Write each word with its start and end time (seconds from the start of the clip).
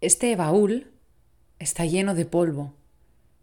Este 0.00 0.36
baúl 0.36 0.92
está 1.58 1.84
lleno 1.84 2.14
de 2.14 2.24
polvo. 2.24 2.72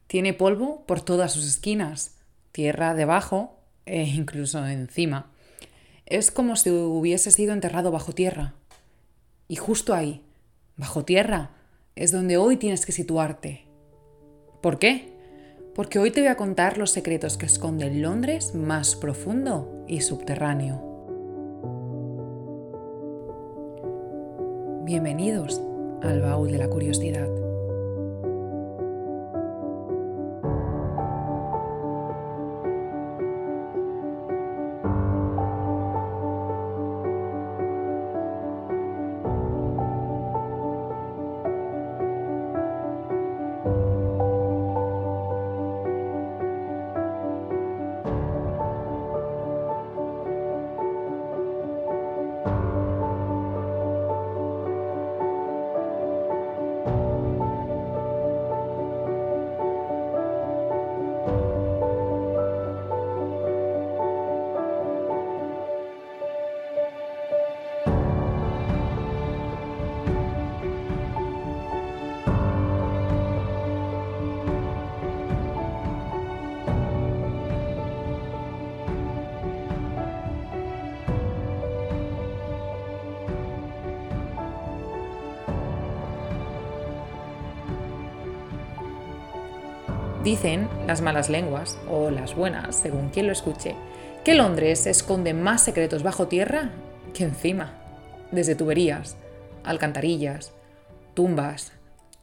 Tiene 0.07 0.33
polvo 0.33 0.85
por 0.85 1.01
todas 1.01 1.33
sus 1.33 1.45
esquinas, 1.45 2.15
tierra 2.53 2.93
debajo 2.93 3.59
e 3.85 4.03
incluso 4.03 4.65
encima. 4.65 5.31
Es 6.05 6.31
como 6.31 6.55
si 6.55 6.69
hubiese 6.69 7.31
sido 7.31 7.51
enterrado 7.51 7.91
bajo 7.91 8.13
tierra. 8.13 8.53
Y 9.49 9.57
justo 9.57 9.93
ahí, 9.93 10.21
bajo 10.77 11.03
tierra, 11.03 11.51
es 11.97 12.13
donde 12.13 12.37
hoy 12.37 12.55
tienes 12.55 12.85
que 12.85 12.93
situarte. 12.93 13.65
¿Por 14.61 14.79
qué? 14.79 15.13
Porque 15.75 15.99
hoy 15.99 16.11
te 16.11 16.21
voy 16.21 16.29
a 16.29 16.37
contar 16.37 16.77
los 16.77 16.91
secretos 16.91 17.35
que 17.35 17.47
esconde 17.47 17.93
Londres 17.93 18.55
más 18.55 18.95
profundo 18.95 19.83
y 19.89 19.99
subterráneo. 19.99 20.93
Bienvenidos 24.85 25.59
al 26.05 26.21
baúl 26.21 26.51
de 26.51 26.57
la 26.57 26.67
curiosidad. 26.67 27.44
Dicen 90.25 90.67
las 90.87 91.01
malas 91.01 91.29
lenguas, 91.29 91.77
o 91.87 92.09
las 92.09 92.33
buenas, 92.33 92.77
según 92.77 93.09
quien 93.09 93.27
lo 93.27 93.31
escuche, 93.31 93.75
que 94.23 94.33
Londres 94.33 94.87
esconde 94.87 95.35
más 95.35 95.63
secretos 95.63 96.01
bajo 96.01 96.27
tierra 96.27 96.71
que 97.13 97.25
encima, 97.25 97.75
desde 98.31 98.55
tuberías, 98.55 99.17
alcantarillas, 99.63 100.51
tumbas, 101.13 101.73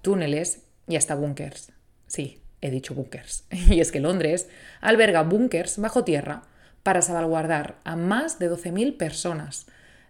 túneles 0.02 0.64
y 0.88 0.96
hasta 0.96 1.14
búnkers. 1.14 1.70
Sí, 2.08 2.42
he 2.60 2.72
dicho 2.72 2.92
búnkers. 2.92 3.44
Y 3.68 3.78
es 3.78 3.92
que 3.92 4.00
Londres 4.00 4.48
alberga 4.80 5.22
búnkers 5.22 5.78
bajo 5.78 6.02
tierra 6.02 6.42
para 6.82 7.02
salvaguardar 7.02 7.76
a 7.84 7.94
más 7.94 8.40
de 8.40 8.50
12.000 8.50 8.96
personas. 8.96 9.66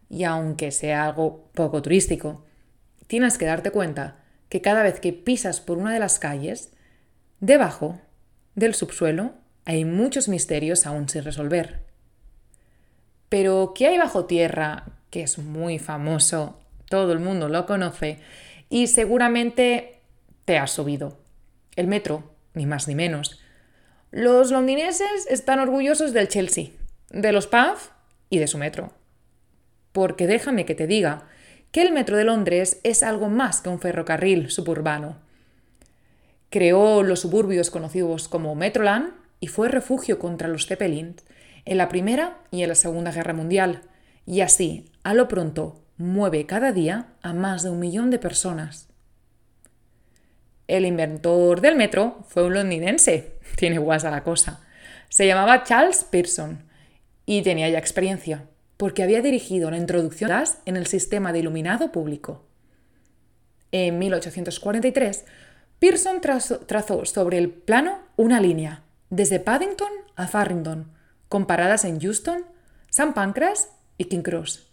Y 0.08 0.24
aunque 0.24 0.70
sea 0.70 1.04
algo 1.04 1.50
poco 1.52 1.82
turístico, 1.82 2.42
tienes 3.06 3.36
que 3.36 3.44
darte 3.44 3.70
cuenta 3.70 4.16
que 4.48 4.62
cada 4.62 4.82
vez 4.82 4.98
que 4.98 5.12
pisas 5.12 5.60
por 5.60 5.76
una 5.76 5.92
de 5.92 6.00
las 6.00 6.18
calles, 6.18 6.72
Debajo 7.42 7.98
del 8.54 8.72
subsuelo 8.72 9.32
hay 9.64 9.84
muchos 9.84 10.28
misterios 10.28 10.86
aún 10.86 11.08
sin 11.08 11.24
resolver. 11.24 11.80
Pero, 13.28 13.72
¿qué 13.74 13.88
hay 13.88 13.98
bajo 13.98 14.26
tierra? 14.26 14.84
Que 15.10 15.24
es 15.24 15.38
muy 15.38 15.80
famoso, 15.80 16.60
todo 16.88 17.12
el 17.12 17.18
mundo 17.18 17.48
lo 17.48 17.66
conoce 17.66 18.20
y 18.70 18.86
seguramente 18.86 19.98
te 20.44 20.56
has 20.56 20.70
subido. 20.70 21.18
El 21.74 21.88
metro, 21.88 22.30
ni 22.54 22.64
más 22.64 22.86
ni 22.86 22.94
menos. 22.94 23.40
Los 24.12 24.52
londinenses 24.52 25.26
están 25.28 25.58
orgullosos 25.58 26.12
del 26.12 26.28
Chelsea, 26.28 26.68
de 27.10 27.32
los 27.32 27.48
pubs 27.48 27.90
y 28.30 28.38
de 28.38 28.46
su 28.46 28.56
metro. 28.56 28.92
Porque 29.90 30.28
déjame 30.28 30.64
que 30.64 30.76
te 30.76 30.86
diga 30.86 31.24
que 31.72 31.82
el 31.82 31.90
metro 31.90 32.16
de 32.16 32.22
Londres 32.22 32.78
es 32.84 33.02
algo 33.02 33.28
más 33.28 33.62
que 33.62 33.68
un 33.68 33.80
ferrocarril 33.80 34.48
suburbano 34.48 35.16
Creó 36.52 37.02
los 37.02 37.20
suburbios 37.20 37.70
conocidos 37.70 38.28
como 38.28 38.54
Metroland 38.54 39.14
y 39.40 39.46
fue 39.46 39.70
refugio 39.70 40.18
contra 40.18 40.48
los 40.48 40.66
Zeppelins 40.66 41.24
en 41.64 41.78
la 41.78 41.88
Primera 41.88 42.40
y 42.50 42.62
en 42.62 42.68
la 42.68 42.74
Segunda 42.74 43.10
Guerra 43.10 43.32
Mundial, 43.32 43.80
y 44.26 44.42
así, 44.42 44.92
a 45.02 45.14
lo 45.14 45.28
pronto, 45.28 45.80
mueve 45.96 46.44
cada 46.44 46.72
día 46.72 47.06
a 47.22 47.32
más 47.32 47.62
de 47.62 47.70
un 47.70 47.80
millón 47.80 48.10
de 48.10 48.18
personas. 48.18 48.90
El 50.68 50.84
inventor 50.84 51.62
del 51.62 51.74
metro 51.74 52.18
fue 52.28 52.44
un 52.44 52.52
londinense, 52.52 53.38
tiene 53.56 53.78
guasa 53.78 54.10
la 54.10 54.22
cosa. 54.22 54.60
Se 55.08 55.26
llamaba 55.26 55.64
Charles 55.64 56.04
Pearson 56.04 56.64
y 57.24 57.40
tenía 57.40 57.70
ya 57.70 57.78
experiencia, 57.78 58.44
porque 58.76 59.02
había 59.02 59.22
dirigido 59.22 59.70
la 59.70 59.78
introducción 59.78 60.28
de 60.28 60.34
gas 60.34 60.58
en 60.66 60.76
el 60.76 60.86
sistema 60.86 61.32
de 61.32 61.38
iluminado 61.38 61.92
público. 61.92 62.44
En 63.70 63.98
1843 63.98 65.24
Pearson 65.82 66.20
trazó 66.20 67.04
sobre 67.06 67.38
el 67.38 67.50
plano 67.50 67.98
una 68.14 68.40
línea, 68.40 68.84
desde 69.10 69.40
Paddington 69.40 69.90
a 70.14 70.28
Farringdon, 70.28 70.92
con 71.28 71.44
paradas 71.44 71.84
en 71.84 71.98
Houston, 71.98 72.44
St. 72.88 73.14
Pancras 73.14 73.68
y 73.98 74.04
King 74.04 74.22
Cross. 74.22 74.70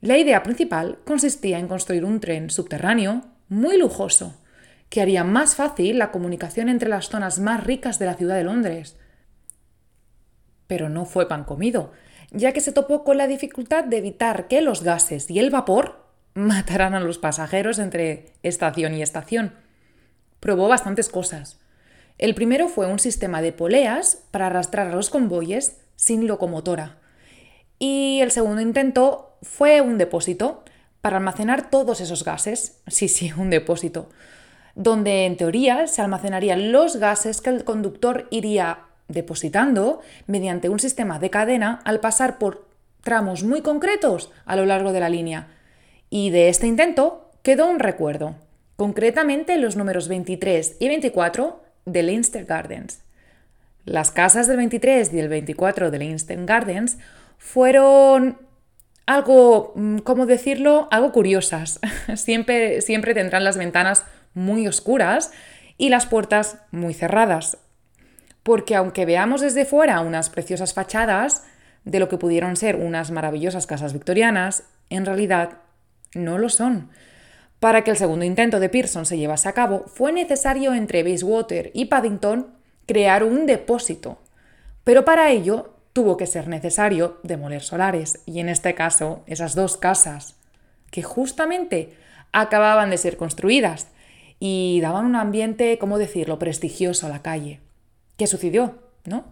La 0.00 0.18
idea 0.18 0.42
principal 0.42 0.98
consistía 1.06 1.60
en 1.60 1.68
construir 1.68 2.04
un 2.04 2.18
tren 2.18 2.50
subterráneo 2.50 3.24
muy 3.48 3.78
lujoso, 3.78 4.34
que 4.88 5.00
haría 5.00 5.22
más 5.22 5.54
fácil 5.54 5.96
la 6.00 6.10
comunicación 6.10 6.68
entre 6.70 6.88
las 6.88 7.08
zonas 7.08 7.38
más 7.38 7.62
ricas 7.62 8.00
de 8.00 8.06
la 8.06 8.14
ciudad 8.14 8.34
de 8.34 8.42
Londres. 8.42 8.96
Pero 10.66 10.88
no 10.88 11.04
fue 11.04 11.28
pan 11.28 11.44
comido, 11.44 11.92
ya 12.32 12.50
que 12.50 12.60
se 12.60 12.72
topó 12.72 13.04
con 13.04 13.16
la 13.16 13.28
dificultad 13.28 13.84
de 13.84 13.98
evitar 13.98 14.48
que 14.48 14.60
los 14.60 14.82
gases 14.82 15.30
y 15.30 15.38
el 15.38 15.50
vapor 15.50 16.04
mataran 16.34 16.94
a 16.94 17.00
los 17.00 17.18
pasajeros 17.18 17.78
entre 17.78 18.32
estación 18.42 18.92
y 18.92 19.02
estación 19.02 19.64
probó 20.40 20.68
bastantes 20.68 21.08
cosas. 21.08 21.58
El 22.18 22.34
primero 22.34 22.68
fue 22.68 22.86
un 22.86 22.98
sistema 22.98 23.42
de 23.42 23.52
poleas 23.52 24.22
para 24.30 24.46
arrastrar 24.46 24.88
a 24.88 24.94
los 24.94 25.10
convoyes 25.10 25.78
sin 25.96 26.26
locomotora. 26.26 26.98
Y 27.78 28.20
el 28.22 28.30
segundo 28.30 28.62
intento 28.62 29.36
fue 29.42 29.80
un 29.82 29.98
depósito 29.98 30.64
para 31.02 31.18
almacenar 31.18 31.70
todos 31.70 32.00
esos 32.00 32.24
gases. 32.24 32.80
Sí, 32.86 33.08
sí, 33.08 33.32
un 33.36 33.50
depósito. 33.50 34.08
Donde 34.74 35.26
en 35.26 35.36
teoría 35.36 35.86
se 35.86 36.02
almacenarían 36.02 36.72
los 36.72 36.96
gases 36.96 37.40
que 37.40 37.50
el 37.50 37.64
conductor 37.64 38.26
iría 38.30 38.80
depositando 39.08 40.00
mediante 40.26 40.68
un 40.68 40.80
sistema 40.80 41.18
de 41.18 41.30
cadena 41.30 41.80
al 41.84 42.00
pasar 42.00 42.38
por 42.38 42.66
tramos 43.02 43.44
muy 43.44 43.62
concretos 43.62 44.32
a 44.46 44.56
lo 44.56 44.66
largo 44.66 44.92
de 44.92 45.00
la 45.00 45.08
línea. 45.08 45.48
Y 46.10 46.30
de 46.30 46.48
este 46.48 46.66
intento 46.66 47.30
quedó 47.42 47.68
un 47.68 47.78
recuerdo 47.78 48.34
concretamente 48.76 49.56
los 49.56 49.76
números 49.76 50.08
23 50.08 50.76
y 50.78 50.88
24 50.88 51.62
de 51.86 52.02
Leinster 52.02 52.44
Gardens. 52.44 53.00
Las 53.84 54.10
casas 54.10 54.46
del 54.46 54.58
23 54.58 55.12
y 55.12 55.20
el 55.20 55.28
24 55.28 55.90
de 55.90 55.98
Leinster 55.98 56.44
Gardens 56.44 56.98
fueron 57.38 58.38
algo, 59.06 59.72
mm, 59.76 59.98
¿cómo 59.98 60.26
decirlo?, 60.26 60.88
algo 60.90 61.12
curiosas. 61.12 61.80
siempre, 62.16 62.80
siempre 62.80 63.14
tendrán 63.14 63.44
las 63.44 63.56
ventanas 63.56 64.04
muy 64.34 64.66
oscuras 64.68 65.32
y 65.78 65.88
las 65.88 66.06
puertas 66.06 66.58
muy 66.70 66.94
cerradas. 66.94 67.58
Porque 68.42 68.74
aunque 68.74 69.06
veamos 69.06 69.40
desde 69.40 69.64
fuera 69.64 70.00
unas 70.00 70.30
preciosas 70.30 70.74
fachadas 70.74 71.44
de 71.84 72.00
lo 72.00 72.08
que 72.08 72.18
pudieron 72.18 72.56
ser 72.56 72.76
unas 72.76 73.10
maravillosas 73.10 73.66
casas 73.66 73.92
victorianas, 73.92 74.64
en 74.90 75.06
realidad 75.06 75.58
no 76.14 76.38
lo 76.38 76.48
son 76.48 76.90
para 77.66 77.82
que 77.82 77.90
el 77.90 77.96
segundo 77.96 78.24
intento 78.24 78.60
de 78.60 78.68
Pearson 78.68 79.06
se 79.06 79.18
llevase 79.18 79.48
a 79.48 79.52
cabo, 79.52 79.86
fue 79.88 80.12
necesario 80.12 80.72
entre 80.72 81.02
Bayswater 81.02 81.72
y 81.74 81.86
Paddington 81.86 82.54
crear 82.86 83.24
un 83.24 83.44
depósito, 83.44 84.18
pero 84.84 85.04
para 85.04 85.32
ello 85.32 85.74
tuvo 85.92 86.16
que 86.16 86.26
ser 86.26 86.46
necesario 86.46 87.18
demoler 87.24 87.62
solares, 87.62 88.20
y 88.24 88.38
en 88.38 88.48
este 88.48 88.76
caso 88.76 89.24
esas 89.26 89.56
dos 89.56 89.76
casas, 89.76 90.36
que 90.92 91.02
justamente 91.02 91.92
acababan 92.30 92.88
de 92.90 92.98
ser 92.98 93.16
construidas 93.16 93.88
y 94.38 94.78
daban 94.80 95.04
un 95.04 95.16
ambiente, 95.16 95.76
¿cómo 95.78 95.98
decirlo?, 95.98 96.38
prestigioso 96.38 97.06
a 97.06 97.10
la 97.10 97.22
calle. 97.22 97.58
¿Qué 98.16 98.28
sucedió? 98.28 98.78
¿No? 99.06 99.24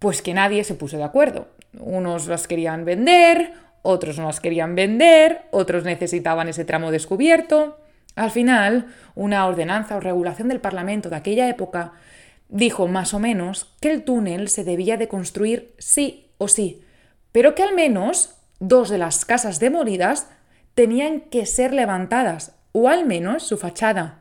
Pues 0.00 0.22
que 0.22 0.34
nadie 0.34 0.64
se 0.64 0.74
puso 0.74 0.96
de 0.96 1.04
acuerdo. 1.04 1.46
Unos 1.78 2.26
las 2.26 2.48
querían 2.48 2.84
vender, 2.84 3.52
otros 3.86 4.18
no 4.18 4.26
las 4.26 4.40
querían 4.40 4.74
vender, 4.74 5.42
otros 5.50 5.84
necesitaban 5.84 6.48
ese 6.48 6.64
tramo 6.64 6.90
descubierto, 6.90 7.78
Al 8.14 8.30
final, 8.30 8.86
una 9.14 9.46
ordenanza 9.46 9.96
o 9.96 10.00
regulación 10.00 10.48
del 10.48 10.60
Parlamento 10.60 11.10
de 11.10 11.16
aquella 11.16 11.50
época 11.50 11.92
dijo 12.48 12.88
más 12.88 13.12
o 13.12 13.18
menos 13.18 13.74
que 13.80 13.90
el 13.90 14.04
túnel 14.04 14.48
se 14.48 14.64
debía 14.64 14.96
de 14.96 15.08
construir 15.08 15.74
sí 15.76 16.30
o 16.38 16.48
sí, 16.48 16.82
pero 17.32 17.54
que 17.54 17.62
al 17.62 17.74
menos 17.74 18.36
dos 18.58 18.88
de 18.88 18.96
las 18.96 19.24
casas 19.26 19.60
demolidas 19.60 20.28
tenían 20.74 21.20
que 21.20 21.46
ser 21.46 21.72
levantadas, 21.72 22.54
o 22.72 22.88
al 22.88 23.06
menos 23.06 23.42
su 23.42 23.56
fachada. 23.56 24.20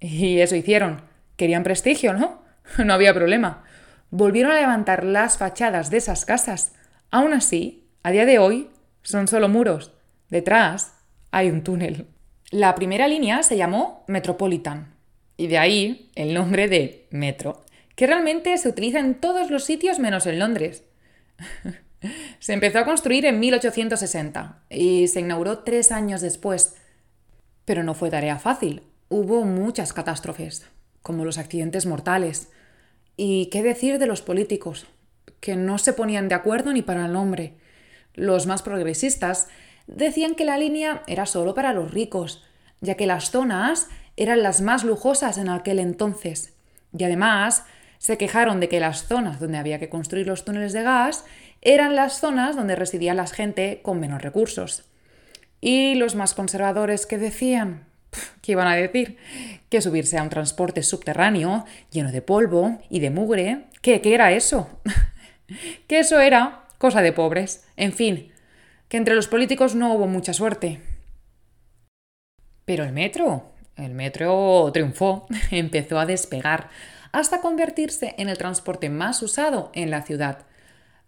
Y 0.00 0.38
eso 0.40 0.56
hicieron. 0.56 1.02
Querían 1.36 1.62
prestigio, 1.62 2.12
¿no? 2.12 2.42
No 2.84 2.92
había 2.94 3.14
problema. 3.14 3.64
Volvieron 4.10 4.52
a 4.52 4.60
levantar 4.60 5.04
las 5.04 5.38
fachadas 5.38 5.90
de 5.90 5.98
esas 5.98 6.24
casas. 6.24 6.72
Aún 7.10 7.32
así, 7.32 7.84
a 8.02 8.10
día 8.10 8.26
de 8.26 8.38
hoy, 8.38 8.70
son 9.08 9.26
solo 9.26 9.48
muros. 9.48 9.92
Detrás 10.28 10.92
hay 11.30 11.48
un 11.48 11.64
túnel. 11.64 12.06
La 12.50 12.74
primera 12.74 13.08
línea 13.08 13.42
se 13.42 13.56
llamó 13.56 14.04
Metropolitan, 14.06 14.94
y 15.38 15.46
de 15.46 15.56
ahí 15.56 16.10
el 16.14 16.34
nombre 16.34 16.68
de 16.68 17.06
metro, 17.10 17.64
que 17.96 18.06
realmente 18.06 18.56
se 18.58 18.68
utiliza 18.68 18.98
en 18.98 19.14
todos 19.14 19.50
los 19.50 19.64
sitios 19.64 19.98
menos 19.98 20.26
en 20.26 20.38
Londres. 20.38 20.84
se 22.38 22.52
empezó 22.52 22.80
a 22.80 22.84
construir 22.84 23.24
en 23.24 23.40
1860 23.40 24.64
y 24.68 25.08
se 25.08 25.20
inauguró 25.20 25.60
tres 25.60 25.90
años 25.90 26.20
después. 26.20 26.76
Pero 27.64 27.82
no 27.84 27.94
fue 27.94 28.10
tarea 28.10 28.38
fácil. 28.38 28.82
Hubo 29.08 29.44
muchas 29.44 29.94
catástrofes, 29.94 30.66
como 31.00 31.24
los 31.24 31.38
accidentes 31.38 31.86
mortales. 31.86 32.50
¿Y 33.16 33.46
qué 33.46 33.62
decir 33.62 33.98
de 33.98 34.06
los 34.06 34.20
políticos? 34.20 34.86
Que 35.40 35.56
no 35.56 35.78
se 35.78 35.94
ponían 35.94 36.28
de 36.28 36.34
acuerdo 36.34 36.74
ni 36.74 36.82
para 36.82 37.06
el 37.06 37.12
nombre. 37.14 37.54
Los 38.18 38.46
más 38.46 38.62
progresistas 38.62 39.46
decían 39.86 40.34
que 40.34 40.44
la 40.44 40.58
línea 40.58 41.02
era 41.06 41.24
solo 41.24 41.54
para 41.54 41.72
los 41.72 41.92
ricos, 41.92 42.44
ya 42.80 42.96
que 42.96 43.06
las 43.06 43.30
zonas 43.30 43.88
eran 44.16 44.42
las 44.42 44.60
más 44.60 44.82
lujosas 44.82 45.38
en 45.38 45.48
aquel 45.48 45.78
entonces. 45.78 46.52
Y 46.96 47.04
además 47.04 47.64
se 47.98 48.18
quejaron 48.18 48.58
de 48.58 48.68
que 48.68 48.80
las 48.80 49.06
zonas 49.06 49.38
donde 49.38 49.58
había 49.58 49.78
que 49.78 49.88
construir 49.88 50.26
los 50.26 50.44
túneles 50.44 50.72
de 50.72 50.82
gas 50.82 51.24
eran 51.62 51.94
las 51.94 52.18
zonas 52.18 52.56
donde 52.56 52.74
residía 52.74 53.14
la 53.14 53.26
gente 53.28 53.80
con 53.82 54.00
menos 54.00 54.20
recursos. 54.20 54.84
Y 55.60 55.94
los 55.94 56.16
más 56.16 56.34
conservadores 56.34 57.06
que 57.06 57.18
decían, 57.18 57.86
¿qué 58.42 58.52
iban 58.52 58.66
a 58.66 58.74
decir? 58.74 59.16
Que 59.68 59.80
subirse 59.80 60.18
a 60.18 60.24
un 60.24 60.28
transporte 60.28 60.82
subterráneo 60.82 61.64
lleno 61.90 62.10
de 62.10 62.22
polvo 62.22 62.78
y 62.90 62.98
de 62.98 63.10
mugre, 63.10 63.66
¿qué, 63.80 64.00
qué 64.00 64.14
era 64.14 64.32
eso? 64.32 64.68
que 65.86 66.00
eso 66.00 66.20
era 66.20 66.67
cosa 66.78 67.02
de 67.02 67.12
pobres. 67.12 67.66
En 67.76 67.92
fin, 67.92 68.32
que 68.88 68.96
entre 68.96 69.14
los 69.14 69.28
políticos 69.28 69.74
no 69.74 69.92
hubo 69.92 70.06
mucha 70.06 70.32
suerte. 70.32 70.80
Pero 72.64 72.84
el 72.84 72.92
metro, 72.92 73.52
el 73.76 73.94
metro 73.94 74.70
triunfó, 74.72 75.26
empezó 75.50 75.98
a 75.98 76.06
despegar, 76.06 76.70
hasta 77.12 77.40
convertirse 77.40 78.14
en 78.18 78.28
el 78.28 78.38
transporte 78.38 78.90
más 78.90 79.22
usado 79.22 79.70
en 79.74 79.90
la 79.90 80.02
ciudad. 80.02 80.46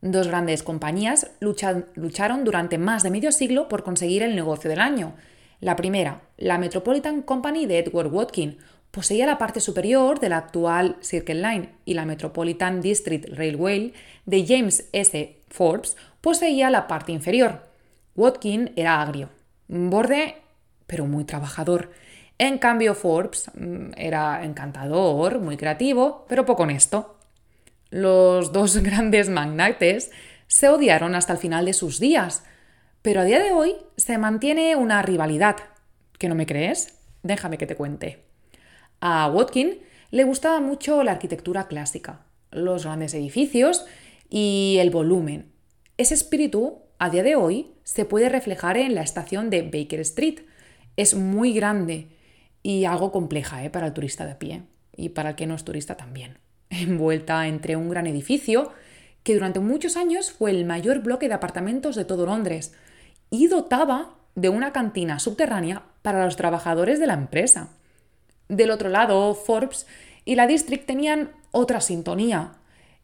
Dos 0.02 0.28
grandes 0.28 0.62
compañías 0.62 1.30
lucharon 1.40 2.44
durante 2.44 2.78
más 2.78 3.02
de 3.02 3.10
medio 3.10 3.32
siglo 3.32 3.68
por 3.68 3.82
conseguir 3.82 4.22
el 4.22 4.34
negocio 4.34 4.70
del 4.70 4.80
año. 4.80 5.14
La 5.60 5.76
primera, 5.76 6.22
la 6.38 6.56
Metropolitan 6.56 7.20
Company 7.20 7.66
de 7.66 7.80
Edward 7.80 8.10
Watkin, 8.10 8.56
poseía 8.90 9.26
la 9.26 9.36
parte 9.36 9.60
superior 9.60 10.18
de 10.18 10.30
la 10.30 10.38
actual 10.38 10.96
Circle 11.00 11.42
Line 11.42 11.68
y 11.84 11.94
la 11.94 12.06
Metropolitan 12.06 12.80
District 12.80 13.26
Railway 13.28 13.92
de 14.24 14.46
James 14.46 14.88
S. 14.92 15.39
Forbes 15.50 15.96
poseía 16.20 16.70
la 16.70 16.86
parte 16.86 17.12
inferior. 17.12 17.68
Watkin 18.16 18.72
era 18.76 19.02
agrio, 19.02 19.28
borde 19.68 20.36
pero 20.90 21.06
muy 21.06 21.22
trabajador. 21.24 21.92
En 22.36 22.58
cambio, 22.58 22.96
Forbes 22.96 23.48
mm, 23.54 23.92
era 23.96 24.44
encantador, 24.44 25.38
muy 25.38 25.56
creativo, 25.56 26.26
pero 26.28 26.44
poco 26.44 26.64
honesto. 26.64 27.16
Los 27.90 28.52
dos 28.52 28.76
grandes 28.82 29.28
magnates 29.28 30.10
se 30.48 30.68
odiaron 30.68 31.14
hasta 31.14 31.34
el 31.34 31.38
final 31.38 31.66
de 31.66 31.74
sus 31.74 32.00
días, 32.00 32.42
pero 33.02 33.20
a 33.20 33.24
día 33.24 33.38
de 33.38 33.52
hoy 33.52 33.76
se 33.96 34.18
mantiene 34.18 34.74
una 34.74 35.00
rivalidad. 35.00 35.58
¿Que 36.18 36.28
no 36.28 36.34
me 36.34 36.44
crees? 36.44 36.98
Déjame 37.22 37.56
que 37.56 37.68
te 37.68 37.76
cuente. 37.76 38.24
A 39.00 39.30
Watkin 39.30 39.78
le 40.10 40.24
gustaba 40.24 40.58
mucho 40.58 41.04
la 41.04 41.12
arquitectura 41.12 41.68
clásica, 41.68 42.22
los 42.50 42.84
grandes 42.84 43.14
edificios 43.14 43.86
y 44.30 44.76
el 44.80 44.90
volumen. 44.90 45.52
Ese 45.98 46.14
espíritu, 46.14 46.78
a 46.98 47.10
día 47.10 47.22
de 47.22 47.36
hoy, 47.36 47.72
se 47.82 48.04
puede 48.04 48.28
reflejar 48.28 48.76
en 48.78 48.94
la 48.94 49.02
estación 49.02 49.50
de 49.50 49.62
Baker 49.62 50.00
Street. 50.00 50.40
Es 50.96 51.14
muy 51.14 51.52
grande 51.52 52.08
y 52.62 52.84
algo 52.84 53.12
compleja 53.12 53.64
¿eh? 53.64 53.70
para 53.70 53.88
el 53.88 53.92
turista 53.92 54.24
de 54.24 54.32
a 54.32 54.38
pie 54.38 54.62
y 54.96 55.10
para 55.10 55.30
el 55.30 55.36
que 55.36 55.46
no 55.46 55.54
es 55.54 55.64
turista 55.64 55.96
también 55.96 56.38
envuelta 56.70 57.46
entre 57.48 57.76
un 57.76 57.88
gran 57.90 58.06
edificio 58.06 58.72
que 59.22 59.34
durante 59.34 59.60
muchos 59.60 59.96
años 59.96 60.30
fue 60.30 60.50
el 60.50 60.64
mayor 60.64 61.00
bloque 61.00 61.28
de 61.28 61.34
apartamentos 61.34 61.96
de 61.96 62.04
todo 62.04 62.26
Londres 62.26 62.72
y 63.28 63.48
dotaba 63.48 64.14
de 64.34 64.48
una 64.48 64.72
cantina 64.72 65.18
subterránea 65.18 65.82
para 66.02 66.24
los 66.24 66.36
trabajadores 66.36 66.98
de 66.98 67.06
la 67.06 67.14
empresa. 67.14 67.68
Del 68.48 68.70
otro 68.70 68.88
lado, 68.88 69.34
Forbes 69.34 69.86
y 70.24 70.36
la 70.36 70.46
District 70.46 70.86
tenían 70.86 71.32
otra 71.50 71.80
sintonía. 71.80 72.52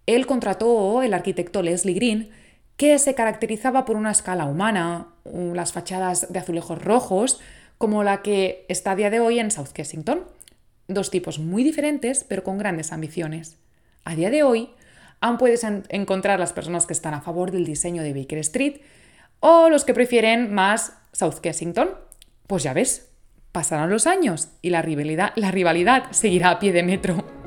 Él 0.07 0.27
contrató 0.27 1.03
el 1.03 1.15
arquitecto 1.15 1.63
Leslie 1.63 1.95
Green, 1.95 2.31
que 2.77 2.99
se 2.99 3.15
caracterizaba 3.15 3.85
por 3.85 3.97
una 3.97 4.11
escala 4.11 4.47
humana, 4.47 5.09
las 5.25 5.73
fachadas 5.73 6.33
de 6.33 6.39
azulejos 6.39 6.83
rojos, 6.83 7.41
como 7.79 8.05
la 8.05 8.23
que 8.23 8.65
está 8.69 8.93
a 8.93 8.97
día 8.97 9.11
de 9.11 9.21
hoy 9.21 9.39
en 9.39 9.51
South 9.51 9.73
Kensington. 9.73 10.25
Dos 10.89 11.11
tipos 11.11 11.39
muy 11.39 11.65
diferentes, 11.65 12.25
pero 12.25 12.45
con 12.45 12.59
grandes 12.59 12.93
ambiciones. 12.93 13.59
A 14.05 14.15
día 14.15 14.31
de 14.31 14.43
hoy, 14.43 14.71
aún 15.21 15.39
puedes 15.39 15.65
encontrar 15.65 16.39
las 16.39 16.53
personas 16.53 16.87
que 16.87 16.93
están 16.93 17.15
a 17.15 17.23
favor 17.23 17.51
del 17.51 17.65
diseño 17.65 18.03
de 18.03 18.15
Baker 18.15 18.39
Street 18.39 18.81
o 19.41 19.69
los 19.69 19.85
que 19.85 19.95
prefieren 19.95 20.55
más 20.55 20.93
South 21.13 21.41
Kensington. 21.43 21.91
Pues 22.47 22.63
ya 22.63 22.73
ves, 22.73 23.11
pasarán 23.51 23.91
los 23.91 24.07
años 24.07 24.49
y 24.63 24.71
la 24.71 24.83
rivalidad 24.83 26.11
seguirá 26.13 26.51
a 26.51 26.59
pie 26.61 26.73
de 26.73 26.83
metro. 26.85 27.46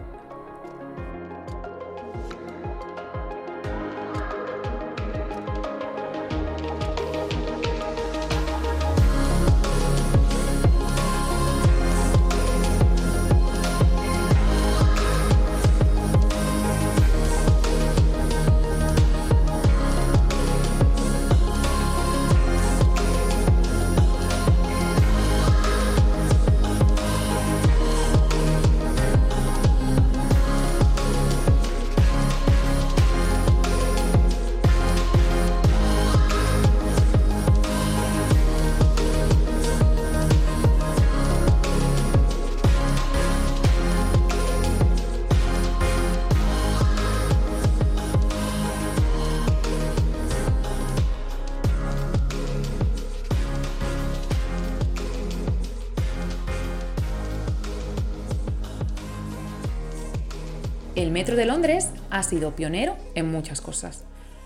Metro 61.19 61.35
de 61.35 61.45
Londres 61.45 61.89
ha 62.11 62.23
sido 62.23 62.55
pionero 62.55 62.95
en 63.13 63.29
muchas 63.29 63.59
cosas. 63.59 64.05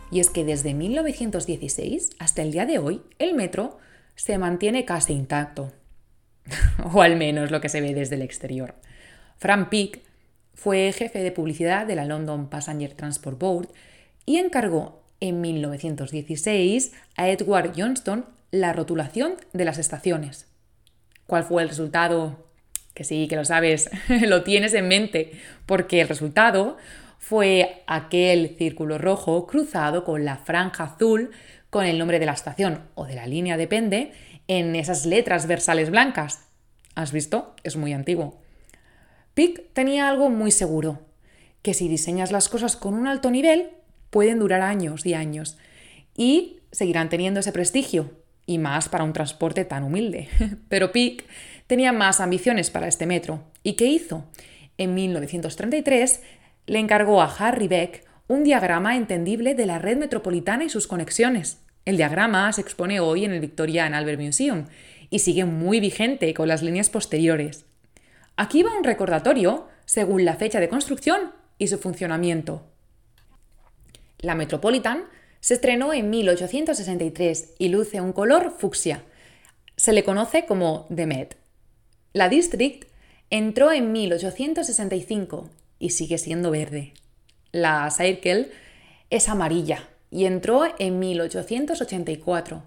Y 0.09 0.19
es 0.19 0.31
que 0.31 0.43
desde 0.43 0.73
1916 0.73 2.09
hasta 2.17 2.41
el 2.41 2.51
día 2.51 2.65
de 2.65 2.79
hoy, 2.79 3.03
el 3.19 3.35
metro 3.35 3.77
se 4.15 4.39
mantiene 4.39 4.83
casi 4.83 5.13
intacto. 5.13 5.71
o 6.91 7.03
al 7.03 7.15
menos 7.15 7.51
lo 7.51 7.61
que 7.61 7.69
se 7.69 7.79
ve 7.79 7.93
desde 7.93 8.15
el 8.15 8.23
exterior. 8.23 8.73
Frank 9.37 9.69
Peake 9.69 10.01
fue 10.55 10.91
jefe 10.93 11.19
de 11.19 11.31
publicidad 11.31 11.85
de 11.85 11.93
la 11.93 12.05
London 12.05 12.49
Passenger 12.49 12.95
Transport 12.95 13.37
Board 13.37 13.69
y 14.25 14.37
encargó 14.37 15.03
en 15.19 15.41
1916 15.41 16.91
a 17.15 17.29
Edward 17.29 17.73
Johnston 17.77 18.25
la 18.49 18.73
rotulación 18.73 19.35
de 19.53 19.65
las 19.65 19.77
estaciones. 19.77 20.47
¿Cuál 21.27 21.43
fue 21.43 21.61
el 21.61 21.69
resultado 21.69 22.47
que 22.93 23.03
sí, 23.03 23.27
que 23.27 23.35
lo 23.35 23.45
sabes, 23.45 23.89
lo 24.27 24.43
tienes 24.43 24.73
en 24.73 24.87
mente, 24.87 25.31
porque 25.65 26.01
el 26.01 26.07
resultado 26.07 26.77
fue 27.19 27.83
aquel 27.87 28.55
círculo 28.57 28.97
rojo 28.97 29.47
cruzado 29.47 30.03
con 30.03 30.25
la 30.25 30.37
franja 30.37 30.83
azul 30.83 31.31
con 31.69 31.85
el 31.85 31.97
nombre 31.97 32.19
de 32.19 32.27
la 32.27 32.33
estación 32.33 32.81
o 32.93 33.05
de 33.05 33.15
la 33.15 33.25
línea, 33.25 33.57
depende, 33.57 34.11
en 34.47 34.75
esas 34.75 35.05
letras 35.05 35.47
versales 35.47 35.89
blancas. 35.89 36.45
¿Has 36.93 37.11
visto? 37.11 37.55
Es 37.63 37.77
muy 37.77 37.93
antiguo. 37.93 38.39
Pick 39.33 39.73
tenía 39.73 40.07
algo 40.07 40.29
muy 40.29 40.51
seguro, 40.51 40.99
que 41.63 41.73
si 41.73 41.87
diseñas 41.87 42.31
las 42.31 42.49
cosas 42.49 42.75
con 42.75 42.93
un 42.93 43.07
alto 43.07 43.31
nivel, 43.31 43.69
pueden 44.11 44.37
durar 44.37 44.61
años 44.61 45.05
y 45.07 45.15
años 45.15 45.57
y 46.15 46.57
seguirán 46.71 47.09
teniendo 47.09 47.39
ese 47.39 47.51
prestigio, 47.51 48.11
y 48.45 48.57
más 48.57 48.89
para 48.89 49.03
un 49.03 49.13
transporte 49.13 49.65
tan 49.65 49.83
humilde. 49.83 50.29
Pero 50.69 50.91
Pick 50.91 51.25
tenía 51.73 51.91
más 51.91 52.19
ambiciones 52.19 52.69
para 52.69 52.87
este 52.87 53.07
metro. 53.07 53.45
¿Y 53.63 53.73
qué 53.73 53.87
hizo? 53.87 54.25
En 54.77 54.93
1933 54.93 56.21
le 56.67 56.77
encargó 56.77 57.19
a 57.19 57.35
Harry 57.35 57.67
Beck 57.67 58.05
un 58.27 58.43
diagrama 58.43 58.95
entendible 58.95 59.55
de 59.55 59.65
la 59.65 59.79
red 59.79 59.97
metropolitana 59.97 60.65
y 60.65 60.69
sus 60.69 60.85
conexiones. 60.85 61.57
El 61.85 61.97
diagrama 61.97 62.53
se 62.53 62.61
expone 62.61 62.99
hoy 62.99 63.25
en 63.25 63.31
el 63.31 63.39
Victoria 63.39 63.87
and 63.87 63.95
Albert 63.95 64.21
Museum 64.21 64.67
y 65.09 65.17
sigue 65.17 65.45
muy 65.45 65.79
vigente 65.79 66.31
con 66.35 66.47
las 66.47 66.61
líneas 66.61 66.91
posteriores. 66.91 67.65
Aquí 68.37 68.61
va 68.61 68.77
un 68.77 68.83
recordatorio 68.83 69.67
según 69.85 70.25
la 70.25 70.35
fecha 70.35 70.59
de 70.59 70.69
construcción 70.69 71.31
y 71.57 71.69
su 71.69 71.79
funcionamiento. 71.79 72.67
La 74.19 74.35
Metropolitan 74.35 75.05
se 75.39 75.55
estrenó 75.55 75.91
en 75.91 76.11
1863 76.11 77.55
y 77.57 77.69
luce 77.69 77.99
un 77.99 78.13
color 78.13 78.53
fucsia. 78.59 79.01
Se 79.75 79.91
le 79.91 80.03
conoce 80.03 80.45
como 80.45 80.85
The 80.93 81.07
Met. 81.07 81.42
La 82.15 82.29
District 82.29 82.87
entró 83.31 83.71
en 83.71 83.91
1865 83.91 85.49
y 85.79 85.89
sigue 85.89 86.19
siendo 86.19 86.51
verde. 86.51 86.93
La 87.51 87.89
Circle 87.89 88.51
es 89.09 89.29
amarilla 89.29 89.89
y 90.11 90.25
entró 90.25 90.61
en 90.77 90.99
1884. 90.99 92.61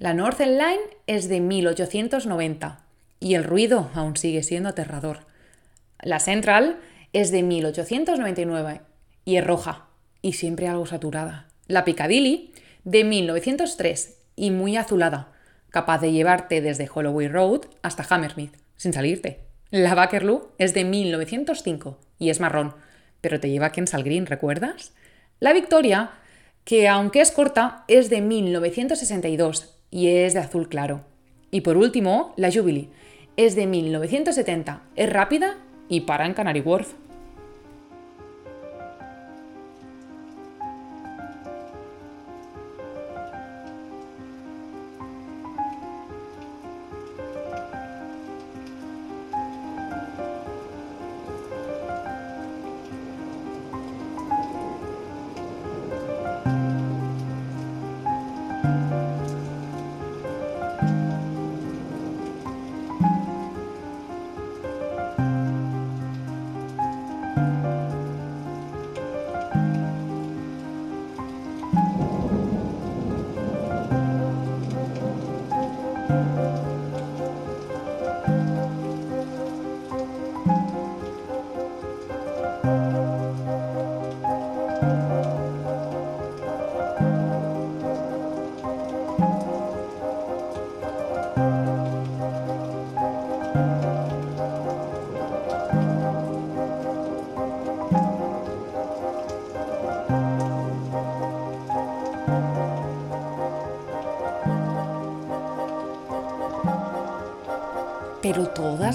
La 0.00 0.14
Northern 0.14 0.58
Line 0.58 0.80
es 1.06 1.28
de 1.28 1.38
1890 1.38 2.84
y 3.20 3.36
el 3.36 3.44
ruido 3.44 3.88
aún 3.94 4.16
sigue 4.16 4.42
siendo 4.42 4.70
aterrador. 4.70 5.26
La 6.00 6.18
Central 6.18 6.80
es 7.12 7.30
de 7.30 7.44
1899 7.44 8.80
y 9.24 9.36
es 9.36 9.46
roja 9.46 9.86
y 10.22 10.32
siempre 10.32 10.66
algo 10.66 10.86
saturada. 10.86 11.46
La 11.68 11.84
Piccadilly 11.84 12.52
de 12.82 13.04
1903 13.04 14.18
y 14.34 14.50
muy 14.50 14.76
azulada, 14.76 15.30
capaz 15.70 16.00
de 16.00 16.10
llevarte 16.10 16.60
desde 16.60 16.90
Holloway 16.92 17.28
Road 17.28 17.66
hasta 17.82 18.04
Hammersmith 18.10 18.61
sin 18.82 18.92
salirte. 18.92 19.38
La 19.70 19.94
Bakerloo 19.94 20.50
es 20.58 20.74
de 20.74 20.84
1905 20.84 22.00
y 22.18 22.30
es 22.30 22.40
marrón, 22.40 22.74
pero 23.20 23.38
te 23.38 23.48
lleva 23.48 23.66
a 23.66 23.72
Kensal 23.72 24.02
Green, 24.02 24.26
¿recuerdas? 24.26 24.92
La 25.38 25.52
Victoria, 25.52 26.10
que 26.64 26.88
aunque 26.88 27.20
es 27.20 27.30
corta, 27.30 27.84
es 27.86 28.10
de 28.10 28.20
1962 28.20 29.78
y 29.92 30.08
es 30.08 30.34
de 30.34 30.40
azul 30.40 30.68
claro. 30.68 31.04
Y 31.52 31.60
por 31.60 31.76
último, 31.76 32.34
la 32.36 32.50
Jubilee. 32.50 32.88
Es 33.36 33.54
de 33.54 33.68
1970, 33.68 34.82
es 34.96 35.12
rápida 35.12 35.58
y 35.88 36.00
para 36.00 36.26
en 36.26 36.34
Canary 36.34 36.60
Wharf. 36.60 36.92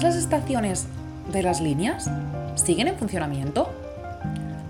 Las 0.02 0.16
estaciones 0.16 0.86
de 1.32 1.42
las 1.42 1.60
líneas 1.60 2.10
siguen 2.54 2.88
en 2.88 2.96
funcionamiento. 2.96 3.72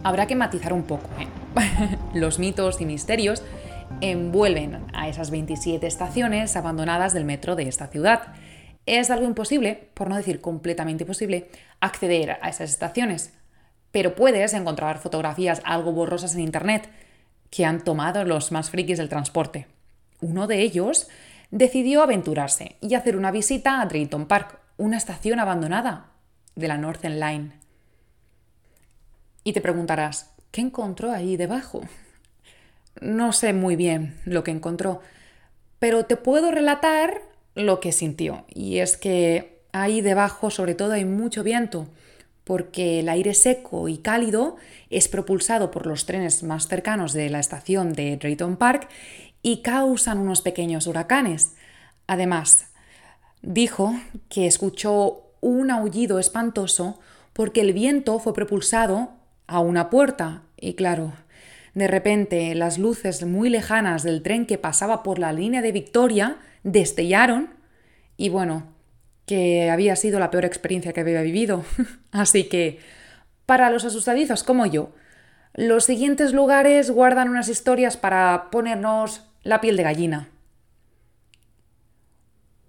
Habrá 0.02 0.26
que 0.26 0.36
matizar 0.36 0.72
un 0.72 0.84
poco. 0.84 1.08
¿eh? 1.18 1.98
Los 2.14 2.38
mitos 2.38 2.80
y 2.80 2.86
misterios 2.86 3.42
envuelven 4.00 4.86
a 4.94 5.08
esas 5.08 5.30
27 5.30 5.86
estaciones 5.86 6.56
abandonadas 6.56 7.12
del 7.12 7.24
metro 7.24 7.56
de 7.56 7.68
esta 7.68 7.88
ciudad. 7.88 8.34
Es 8.86 9.10
algo 9.10 9.26
imposible, 9.26 9.90
por 9.94 10.08
no 10.08 10.16
decir 10.16 10.40
completamente 10.40 11.04
imposible, 11.04 11.50
acceder 11.80 12.38
a 12.40 12.48
esas 12.48 12.70
estaciones. 12.70 13.32
Pero 13.90 14.14
puedes 14.14 14.54
encontrar 14.54 14.98
fotografías 14.98 15.60
algo 15.64 15.92
borrosas 15.92 16.34
en 16.34 16.40
Internet 16.40 16.88
que 17.50 17.64
han 17.64 17.84
tomado 17.84 18.24
los 18.24 18.52
más 18.52 18.70
frikis 18.70 18.98
del 18.98 19.08
transporte. 19.08 19.66
Uno 20.20 20.46
de 20.46 20.60
ellos 20.60 21.08
decidió 21.50 22.02
aventurarse 22.02 22.76
y 22.80 22.94
hacer 22.94 23.16
una 23.16 23.30
visita 23.30 23.80
a 23.80 23.86
Drayton 23.86 24.26
Park, 24.26 24.58
una 24.78 24.96
estación 24.96 25.40
abandonada 25.40 26.06
de 26.54 26.68
la 26.68 26.78
Northern 26.78 27.20
Line. 27.20 27.52
Y 29.44 29.52
te 29.52 29.60
preguntarás, 29.60 30.30
¿qué 30.50 30.62
encontró 30.62 31.12
ahí 31.12 31.36
debajo? 31.36 31.82
No 33.00 33.32
sé 33.32 33.52
muy 33.52 33.76
bien 33.76 34.18
lo 34.24 34.42
que 34.42 34.50
encontró, 34.50 35.02
pero 35.78 36.06
te 36.06 36.16
puedo 36.16 36.50
relatar 36.50 37.22
lo 37.54 37.80
que 37.80 37.92
sintió. 37.92 38.44
Y 38.48 38.78
es 38.78 38.96
que 38.96 39.60
ahí 39.72 40.00
debajo 40.00 40.50
sobre 40.50 40.74
todo 40.74 40.92
hay 40.92 41.04
mucho 41.04 41.42
viento, 41.42 41.88
porque 42.44 43.00
el 43.00 43.08
aire 43.08 43.34
seco 43.34 43.88
y 43.88 43.98
cálido 43.98 44.56
es 44.90 45.08
propulsado 45.08 45.70
por 45.70 45.86
los 45.86 46.06
trenes 46.06 46.42
más 46.42 46.66
cercanos 46.66 47.12
de 47.12 47.28
la 47.30 47.40
estación 47.40 47.92
de 47.92 48.16
Drayton 48.16 48.56
Park 48.56 48.88
y 49.42 49.62
causan 49.62 50.18
unos 50.18 50.40
pequeños 50.40 50.86
huracanes. 50.86 51.54
Además, 52.06 52.68
dijo 53.42 53.94
que 54.28 54.46
escuchó 54.46 55.22
un 55.40 55.70
aullido 55.70 56.18
espantoso 56.18 56.98
porque 57.32 57.60
el 57.60 57.72
viento 57.72 58.18
fue 58.18 58.34
propulsado 58.34 59.10
a 59.46 59.60
una 59.60 59.90
puerta 59.90 60.42
y 60.56 60.74
claro, 60.74 61.12
de 61.74 61.86
repente 61.86 62.54
las 62.54 62.78
luces 62.78 63.24
muy 63.24 63.50
lejanas 63.50 64.02
del 64.02 64.22
tren 64.22 64.46
que 64.46 64.58
pasaba 64.58 65.02
por 65.02 65.18
la 65.18 65.32
línea 65.32 65.62
de 65.62 65.72
Victoria 65.72 66.38
destellaron 66.64 67.50
y 68.16 68.30
bueno, 68.30 68.64
que 69.26 69.70
había 69.70 69.94
sido 69.94 70.18
la 70.18 70.30
peor 70.30 70.44
experiencia 70.44 70.92
que 70.92 71.00
había 71.00 71.22
vivido. 71.22 71.64
Así 72.10 72.44
que, 72.44 72.80
para 73.46 73.70
los 73.70 73.84
asustadizos 73.84 74.42
como 74.42 74.66
yo, 74.66 74.90
los 75.54 75.84
siguientes 75.84 76.32
lugares 76.32 76.90
guardan 76.90 77.28
unas 77.28 77.48
historias 77.48 77.96
para 77.96 78.48
ponernos 78.50 79.22
la 79.42 79.60
piel 79.60 79.76
de 79.76 79.82
gallina. 79.84 80.28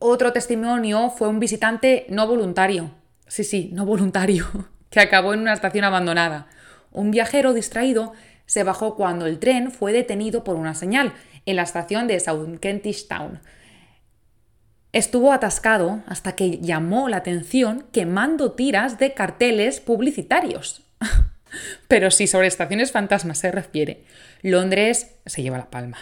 Otro 0.02 0.32
testimonio 0.32 1.10
fue 1.10 1.28
un 1.28 1.42
visitante 1.42 2.06
no 2.08 2.26
voluntario, 2.26 2.92
sí, 3.28 3.44
sí, 3.44 3.70
no 3.74 3.86
voluntario, 3.86 4.46
que 4.90 5.02
acabó 5.02 5.34
en 5.34 5.42
una 5.42 5.54
estación 5.54 5.84
abandonada. 5.84 6.48
Un 6.92 7.12
viajero 7.12 7.54
distraído 7.54 8.14
se 8.46 8.64
bajó 8.64 8.96
cuando 8.96 9.26
el 9.26 9.40
tren 9.40 9.72
fue 9.72 9.92
detenido 9.92 10.46
por 10.46 10.56
una 10.56 10.74
señal 10.74 11.14
en 11.46 11.58
la 11.58 11.64
estación 11.64 12.08
de 12.08 12.20
South 12.20 12.60
Kentish 12.60 13.08
Town. 13.08 13.42
Estuvo 14.94 15.34
atascado 15.34 16.02
hasta 16.08 16.32
que 16.32 16.60
llamó 16.60 17.10
la 17.10 17.18
atención 17.18 17.86
quemando 17.92 18.54
tiras 18.54 18.98
de 18.98 19.14
carteles 19.14 19.82
publicitarios. 19.82 20.82
Pero 21.88 22.10
si 22.10 22.26
sobre 22.26 22.48
estaciones 22.48 22.92
fantasmas 22.92 23.38
se 23.38 23.52
refiere, 23.52 24.06
Londres 24.42 25.16
se 25.26 25.44
lleva 25.44 25.58
la 25.58 25.70
palma. 25.70 25.98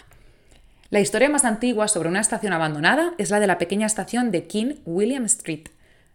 La 0.89 1.01
historia 1.01 1.27
más 1.27 1.44
antigua 1.44 1.89
sobre 1.89 2.08
una 2.08 2.22
estación 2.22 2.53
abandonada 2.53 3.13
es 3.17 3.29
la 3.29 3.41
de 3.41 3.48
la 3.48 3.58
pequeña 3.58 3.86
estación 3.86 4.32
de 4.32 4.48
King 4.48 4.75
William 4.86 5.25
Street, 5.25 5.67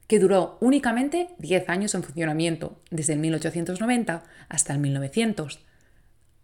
que 0.06 0.18
duró 0.18 0.56
únicamente 0.60 1.28
10 1.38 1.68
años 1.68 1.94
en 1.94 2.02
funcionamiento, 2.02 2.80
desde 2.90 3.12
el 3.12 3.18
1890 3.18 4.22
hasta 4.48 4.72
el 4.72 4.78
1900. 4.78 5.60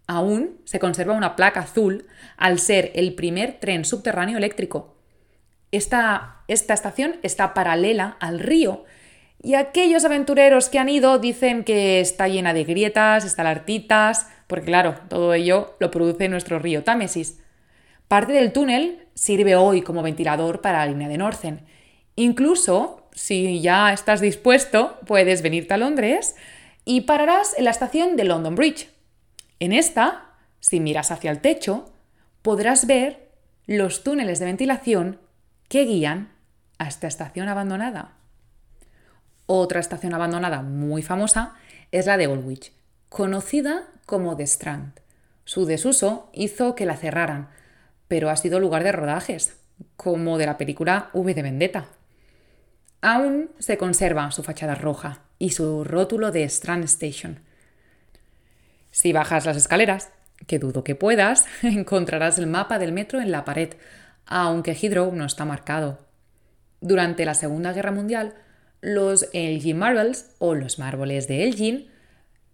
Aún 0.06 0.61
se 0.64 0.78
conserva 0.78 1.14
una 1.14 1.37
placa 1.37 1.61
azul 1.61 2.06
al 2.37 2.58
ser 2.58 2.92
el 2.94 3.14
primer 3.14 3.61
tren 3.61 3.87
subterráneo 3.87 4.37
eléctrico. 4.37 4.99
Esta, 5.73 6.42
esta 6.49 6.75
estación 6.75 7.16
está 7.23 7.54
paralela 7.54 8.18
al 8.20 8.40
río 8.40 8.85
y 9.42 9.54
aquellos 9.54 10.04
aventureros 10.04 10.68
que 10.68 10.78
han 10.78 10.90
ido 10.90 11.18
dicen 11.18 11.64
que 11.64 12.00
está 12.00 12.28
llena 12.28 12.52
de 12.52 12.64
grietas, 12.64 13.25
estalactitas, 13.25 14.28
porque 14.49 14.66
claro, 14.66 14.97
todo 15.08 15.32
ello 15.32 15.76
lo 15.80 15.90
produce 15.90 16.28
nuestro 16.28 16.58
río 16.58 16.85
Támesis. 16.85 17.38
Parte 18.08 18.32
del 18.32 18.52
túnel 18.52 19.06
sirve 19.14 19.54
hoy 19.54 19.82
como 19.82 20.02
ventilador 20.02 20.62
para 20.62 20.78
la 20.78 20.86
línea 20.86 21.08
de 21.08 21.18
Northern. 21.18 21.60
Incluso, 22.16 23.06
si 23.12 23.60
ya 23.60 23.92
estás 23.92 24.22
dispuesto, 24.22 24.98
puedes 25.06 25.42
venirte 25.42 25.74
a 25.74 25.76
Londres 25.76 26.34
y 26.86 27.02
pararás 27.02 27.54
en 27.58 27.64
la 27.64 27.70
estación 27.70 28.16
de 28.16 28.24
London 28.24 28.54
Bridge. 28.54 28.88
En 29.60 29.72
esta, 29.72 30.36
si 30.58 30.80
miras 30.80 31.10
hacia 31.10 31.30
el 31.30 31.40
techo, 31.40 31.92
podrás 32.40 32.86
ver 32.86 33.28
los 33.66 34.02
túneles 34.02 34.38
de 34.38 34.46
ventilación 34.46 35.20
que 35.68 35.84
guían 35.84 36.32
a 36.78 36.88
esta 36.88 37.06
estación 37.08 37.48
abandonada. 37.48 38.12
Otra 39.44 39.80
estación 39.80 40.14
abandonada 40.14 40.62
muy 40.62 41.02
famosa 41.02 41.54
es 41.92 42.06
la 42.06 42.16
de 42.16 42.26
Woolwich, 42.26 42.72
conocida 43.10 43.86
como 44.06 44.34
The 44.36 44.44
Strand. 44.44 45.00
Su 45.44 45.66
desuso 45.66 46.30
hizo 46.32 46.74
que 46.74 46.86
la 46.86 46.96
cerraran, 46.96 47.48
pero 48.08 48.30
ha 48.30 48.36
sido 48.36 48.58
lugar 48.58 48.82
de 48.82 48.92
rodajes, 48.92 49.56
como 49.96 50.38
de 50.38 50.46
la 50.46 50.58
película 50.58 51.10
V 51.12 51.34
de 51.34 51.42
Vendetta. 51.42 51.86
Aún 53.00 53.50
se 53.58 53.78
conserva 53.78 54.30
su 54.32 54.42
fachada 54.42 54.74
roja 54.74 55.20
y 55.38 55.50
su 55.50 55.84
rótulo 55.84 56.32
de 56.32 56.44
Strand 56.44 56.84
Station. 56.84 57.40
Si 58.90 59.12
bajas 59.12 59.46
las 59.46 59.56
escaleras, 59.56 60.10
que 60.46 60.58
dudo 60.58 60.82
que 60.82 60.94
puedas, 60.94 61.46
encontrarás 61.62 62.38
el 62.38 62.46
mapa 62.46 62.78
del 62.78 62.92
metro 62.92 63.20
en 63.20 63.30
la 63.30 63.44
pared, 63.44 63.74
aunque 64.26 64.74
Heathrow 64.74 65.12
no 65.14 65.26
está 65.26 65.44
marcado. 65.44 66.06
Durante 66.80 67.24
la 67.24 67.34
Segunda 67.34 67.72
Guerra 67.72 67.92
Mundial, 67.92 68.34
los 68.80 69.28
Elgin 69.32 69.78
Marbles 69.78 70.30
o 70.38 70.54
los 70.54 70.78
mármoles 70.78 71.28
de 71.28 71.44
Elgin, 71.44 71.90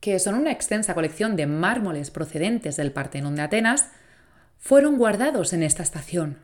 que 0.00 0.18
son 0.18 0.34
una 0.34 0.52
extensa 0.52 0.94
colección 0.94 1.36
de 1.36 1.46
mármoles 1.46 2.10
procedentes 2.10 2.76
del 2.76 2.92
Partenón 2.92 3.36
de 3.36 3.42
Atenas, 3.42 3.90
fueron 4.64 4.96
guardados 4.96 5.52
en 5.52 5.62
esta 5.62 5.82
estación. 5.82 6.38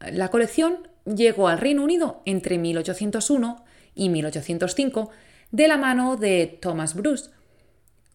La 0.00 0.28
colección 0.28 0.88
llegó 1.04 1.46
al 1.46 1.58
Reino 1.58 1.84
Unido 1.84 2.20
entre 2.24 2.58
1801 2.58 3.64
y 3.94 4.08
1805 4.08 5.10
de 5.52 5.68
la 5.68 5.76
mano 5.76 6.16
de 6.16 6.58
Thomas 6.60 6.96
Bruce, 6.96 7.30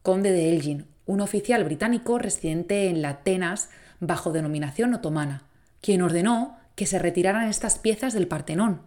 conde 0.02 0.34
de 0.34 0.50
Elgin, 0.50 0.88
un 1.06 1.22
oficial 1.22 1.64
británico 1.64 2.20
residente 2.20 2.90
en 2.90 3.02
la 3.02 3.12
Atenas 3.12 3.70
bajo 4.02 4.34
denominación 4.34 4.94
otomana, 4.94 5.44
quien 5.80 6.02
ordenó 6.02 6.58
que 6.76 6.86
se 6.86 7.00
retiraran 7.00 7.48
estas 7.48 7.80
piezas 7.80 8.14
del 8.14 8.28
Partenón. 8.28 8.82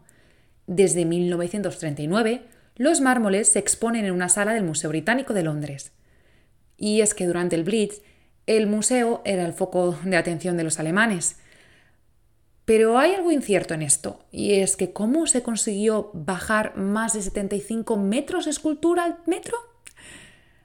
Desde 0.67 1.07
1939, 1.07 2.43
los 2.77 3.01
mármoles 3.01 3.51
se 3.51 3.59
exponen 3.59 4.05
en 4.05 4.13
una 4.13 4.29
sala 4.29 4.53
del 4.53 4.65
Museo 4.65 4.91
Británico 4.91 5.33
de 5.33 5.45
Londres. 5.45 5.93
Y 6.77 7.01
es 7.01 7.15
que 7.15 7.27
durante 7.27 7.57
el 7.57 7.65
Blitz, 7.65 8.03
el 8.49 8.67
museo 8.67 9.21
era 9.27 9.45
el 9.45 9.53
foco 9.53 9.99
de 10.03 10.17
atención 10.17 10.57
de 10.57 10.65
los 10.65 10.81
alemanes, 10.81 11.37
pero 12.65 12.99
hay 12.99 13.15
algo 13.15 13.31
incierto 13.31 13.75
en 13.75 13.83
esto, 13.83 14.21
y 14.33 14.55
es 14.55 14.77
que 14.77 14.93
¿cómo 14.93 15.27
se 15.27 15.43
consiguió 15.43 16.11
bajar 16.15 16.77
más 16.77 17.13
de 17.13 17.21
75 17.21 17.97
metros 17.99 18.47
de 18.47 18.51
escultura 18.51 19.05
al 19.05 19.19
metro? 19.27 19.57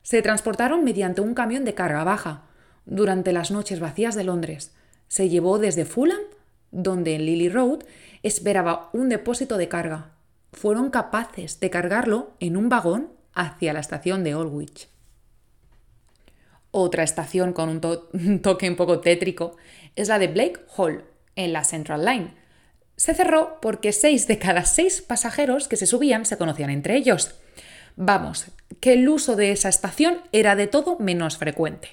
Se 0.01 0.21
transportaron 0.21 0.85
mediante 0.85 1.19
un 1.19 1.33
camión 1.33 1.65
de 1.65 1.73
carga 1.73 2.05
baja 2.05 2.43
durante 2.85 3.33
las 3.33 3.51
noches 3.51 3.81
vacías 3.81 4.15
de 4.15 4.23
Londres. 4.23 4.73
Se 5.09 5.27
llevó 5.27 5.59
desde 5.59 5.85
Fulham, 5.85 6.21
donde 6.71 7.15
en 7.15 7.25
Lily 7.25 7.49
Road 7.49 7.83
esperaba 8.21 8.89
un 8.93 9.09
depósito 9.09 9.57
de 9.57 9.67
carga. 9.67 10.11
Fueron 10.53 10.89
capaces 10.89 11.59
de 11.59 11.69
cargarlo 11.69 12.31
en 12.39 12.55
un 12.55 12.69
vagón 12.69 13.11
hacia 13.33 13.73
la 13.73 13.81
estación 13.81 14.23
de 14.23 14.31
Aldwych. 14.31 14.92
Otra 16.75 17.03
estación 17.03 17.53
con 17.53 17.69
un, 17.69 18.41
toque 18.41 18.67
un 18.67 18.75
poco 18.75 18.99
tétrico 18.99 19.55
es 19.95 20.07
la 20.07 20.17
de 20.17 20.27
Blake 20.27 20.59
Hall, 20.75 21.05
en 21.35 21.53
la 21.53 21.63
Central 21.63 22.03
Line. 22.03 22.33
Se 22.95 23.13
cerró 23.13 23.59
porque 23.61 23.91
seis 23.91 24.25
de 24.25 24.39
cada 24.39 24.65
seis 24.65 25.03
pasajeros 25.03 25.67
que 25.67 25.77
se 25.77 25.85
subían 25.85 26.25
se 26.25 26.37
conocían 26.37 26.71
entre 26.71 26.95
ellos. 26.95 27.35
Vamos, 27.95 28.47
que 28.79 28.93
el 28.93 29.07
uso 29.07 29.35
de 29.35 29.51
esa 29.51 29.69
estación 29.69 30.17
era 30.31 30.55
de 30.55 30.65
todo 30.65 30.97
menos 30.97 31.37
frecuente. 31.37 31.89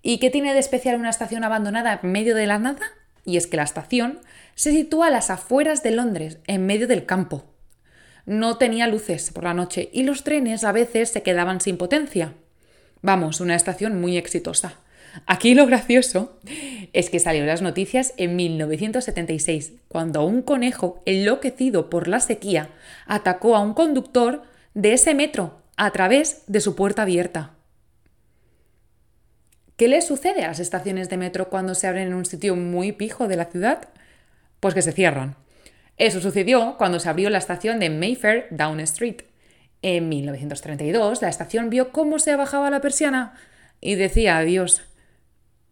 ¿Y 0.00 0.16
qué 0.16 0.30
tiene 0.30 0.54
de 0.54 0.60
especial 0.60 0.98
una 0.98 1.10
estación 1.10 1.44
abandonada 1.44 2.00
en 2.02 2.10
medio 2.10 2.34
de 2.34 2.46
la 2.46 2.58
nada? 2.58 2.80
Y 3.26 3.36
es 3.36 3.46
que 3.46 3.58
la 3.58 3.64
estación 3.64 4.20
se 4.54 4.70
sitúa 4.70 5.08
a 5.08 5.10
las 5.10 5.28
afueras 5.28 5.82
de 5.82 5.90
Londres, 5.90 6.38
en 6.46 6.64
medio 6.64 6.88
del 6.88 7.04
campo. 7.04 7.44
No 8.24 8.56
tenía 8.56 8.86
luces 8.86 9.30
por 9.30 9.44
la 9.44 9.52
noche 9.52 9.90
y 9.92 10.04
los 10.04 10.24
trenes 10.24 10.64
a 10.64 10.72
veces 10.72 11.10
se 11.10 11.22
quedaban 11.22 11.60
sin 11.60 11.76
potencia. 11.76 12.32
Vamos, 13.02 13.40
una 13.40 13.54
estación 13.54 14.00
muy 14.00 14.16
exitosa. 14.16 14.74
Aquí 15.26 15.54
lo 15.54 15.66
gracioso 15.66 16.38
es 16.92 17.10
que 17.10 17.18
salió 17.18 17.44
las 17.44 17.62
noticias 17.62 18.14
en 18.16 18.36
1976, 18.36 19.72
cuando 19.88 20.24
un 20.24 20.42
conejo 20.42 21.02
enloquecido 21.06 21.90
por 21.90 22.08
la 22.08 22.20
sequía 22.20 22.70
atacó 23.06 23.56
a 23.56 23.60
un 23.60 23.74
conductor 23.74 24.42
de 24.74 24.92
ese 24.92 25.14
metro 25.14 25.62
a 25.76 25.90
través 25.90 26.42
de 26.46 26.60
su 26.60 26.76
puerta 26.76 27.02
abierta. 27.02 27.54
¿Qué 29.76 29.88
le 29.88 30.02
sucede 30.02 30.44
a 30.44 30.48
las 30.48 30.60
estaciones 30.60 31.08
de 31.08 31.16
metro 31.16 31.48
cuando 31.48 31.74
se 31.74 31.86
abren 31.86 32.08
en 32.08 32.14
un 32.14 32.26
sitio 32.26 32.54
muy 32.54 32.92
pijo 32.92 33.28
de 33.28 33.36
la 33.36 33.46
ciudad? 33.46 33.88
Pues 34.60 34.74
que 34.74 34.82
se 34.82 34.92
cierran. 34.92 35.36
Eso 35.96 36.20
sucedió 36.20 36.76
cuando 36.76 37.00
se 37.00 37.08
abrió 37.08 37.30
la 37.30 37.38
estación 37.38 37.80
de 37.80 37.88
Mayfair 37.88 38.46
Down 38.50 38.80
Street. 38.80 39.22
En 39.82 40.08
1932, 40.08 41.22
la 41.22 41.28
estación 41.28 41.70
vio 41.70 41.90
cómo 41.90 42.18
se 42.18 42.36
bajaba 42.36 42.70
la 42.70 42.80
persiana 42.80 43.34
y 43.80 43.94
decía 43.94 44.36
adiós 44.38 44.82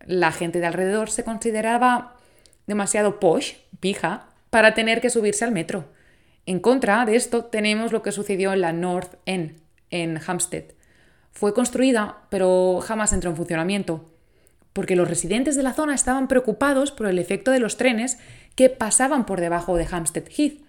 la 0.07 0.33
gente 0.33 0.61
de 0.61 0.67
alrededor 0.67 1.11
se 1.11 1.25
consideraba 1.25 2.17
demasiado 2.67 3.21
posh, 3.21 3.55
pija, 3.81 4.29
para 4.51 4.75
tener 4.75 5.01
que 5.01 5.11
subirse 5.11 5.45
al 5.45 5.53
metro. 5.53 5.93
En 6.47 6.61
contra 6.61 7.05
de 7.05 7.17
esto 7.17 7.45
tenemos 7.45 7.93
lo 7.93 8.03
que 8.03 8.13
sucedió 8.13 8.55
en 8.55 8.63
la 8.63 8.73
North 8.73 9.17
End, 9.27 9.61
en 9.91 10.19
Hampstead. 10.27 10.65
Fue 11.31 11.53
construida, 11.53 12.23
pero 12.31 12.81
jamás 12.83 13.13
entró 13.13 13.31
en 13.31 13.37
funcionamiento, 13.37 14.11
porque 14.73 14.97
los 14.97 15.09
residentes 15.09 15.57
de 15.57 15.63
la 15.63 15.75
zona 15.75 15.95
estaban 15.95 16.27
preocupados 16.29 16.91
por 16.91 17.07
el 17.07 17.19
efecto 17.19 17.51
de 17.51 17.61
los 17.61 17.77
trenes 17.77 18.19
que 18.55 18.71
pasaban 18.71 19.27
por 19.27 19.41
debajo 19.41 19.77
de 19.77 19.87
Hampstead 19.91 20.25
Heath. 20.35 20.63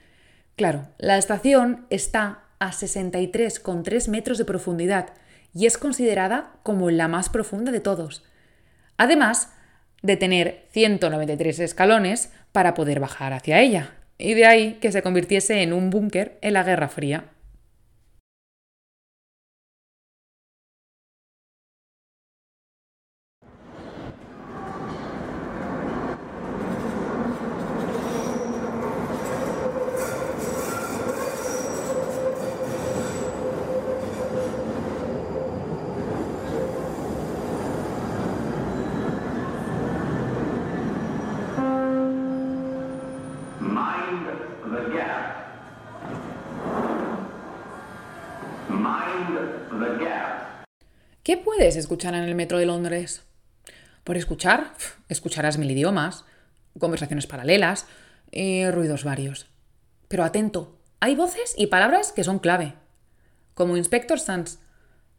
Claro, 0.57 0.87
la 0.97 1.17
estación 1.17 1.85
está 1.89 2.48
a 2.59 2.71
63,3 2.71 4.07
metros 4.09 4.37
de 4.37 4.45
profundidad 4.45 5.13
y 5.53 5.65
es 5.65 5.77
considerada 5.77 6.51
como 6.63 6.89
la 6.91 7.07
más 7.07 7.29
profunda 7.29 7.71
de 7.71 7.79
todos 7.79 8.23
además 8.99 9.53
de 10.03 10.17
tener 10.17 10.65
193 10.71 11.59
escalones 11.59 12.31
para 12.51 12.73
poder 12.75 12.99
bajar 12.99 13.33
hacia 13.33 13.59
ella, 13.59 13.95
y 14.17 14.33
de 14.33 14.45
ahí 14.45 14.73
que 14.81 14.91
se 14.91 15.01
convirtiese 15.01 15.63
en 15.63 15.73
un 15.73 15.89
búnker 15.89 16.37
en 16.41 16.53
la 16.53 16.63
Guerra 16.63 16.89
Fría. 16.89 17.25
¿Qué 51.69 51.73
puedes 51.73 51.85
escuchar 51.85 52.15
en 52.15 52.23
el 52.23 52.33
metro 52.33 52.57
de 52.57 52.65
Londres? 52.65 53.21
Por 54.03 54.17
escuchar, 54.17 54.73
escucharás 55.07 55.59
mil 55.59 55.69
idiomas, 55.69 56.25
conversaciones 56.79 57.27
paralelas 57.27 57.85
y 58.31 58.67
ruidos 58.71 59.03
varios. 59.03 59.45
Pero 60.07 60.23
atento, 60.23 60.79
hay 60.99 61.13
voces 61.13 61.53
y 61.55 61.67
palabras 61.67 62.11
que 62.11 62.23
son 62.23 62.39
clave. 62.39 62.73
Como 63.53 63.77
Inspector 63.77 64.19
Sans. 64.19 64.57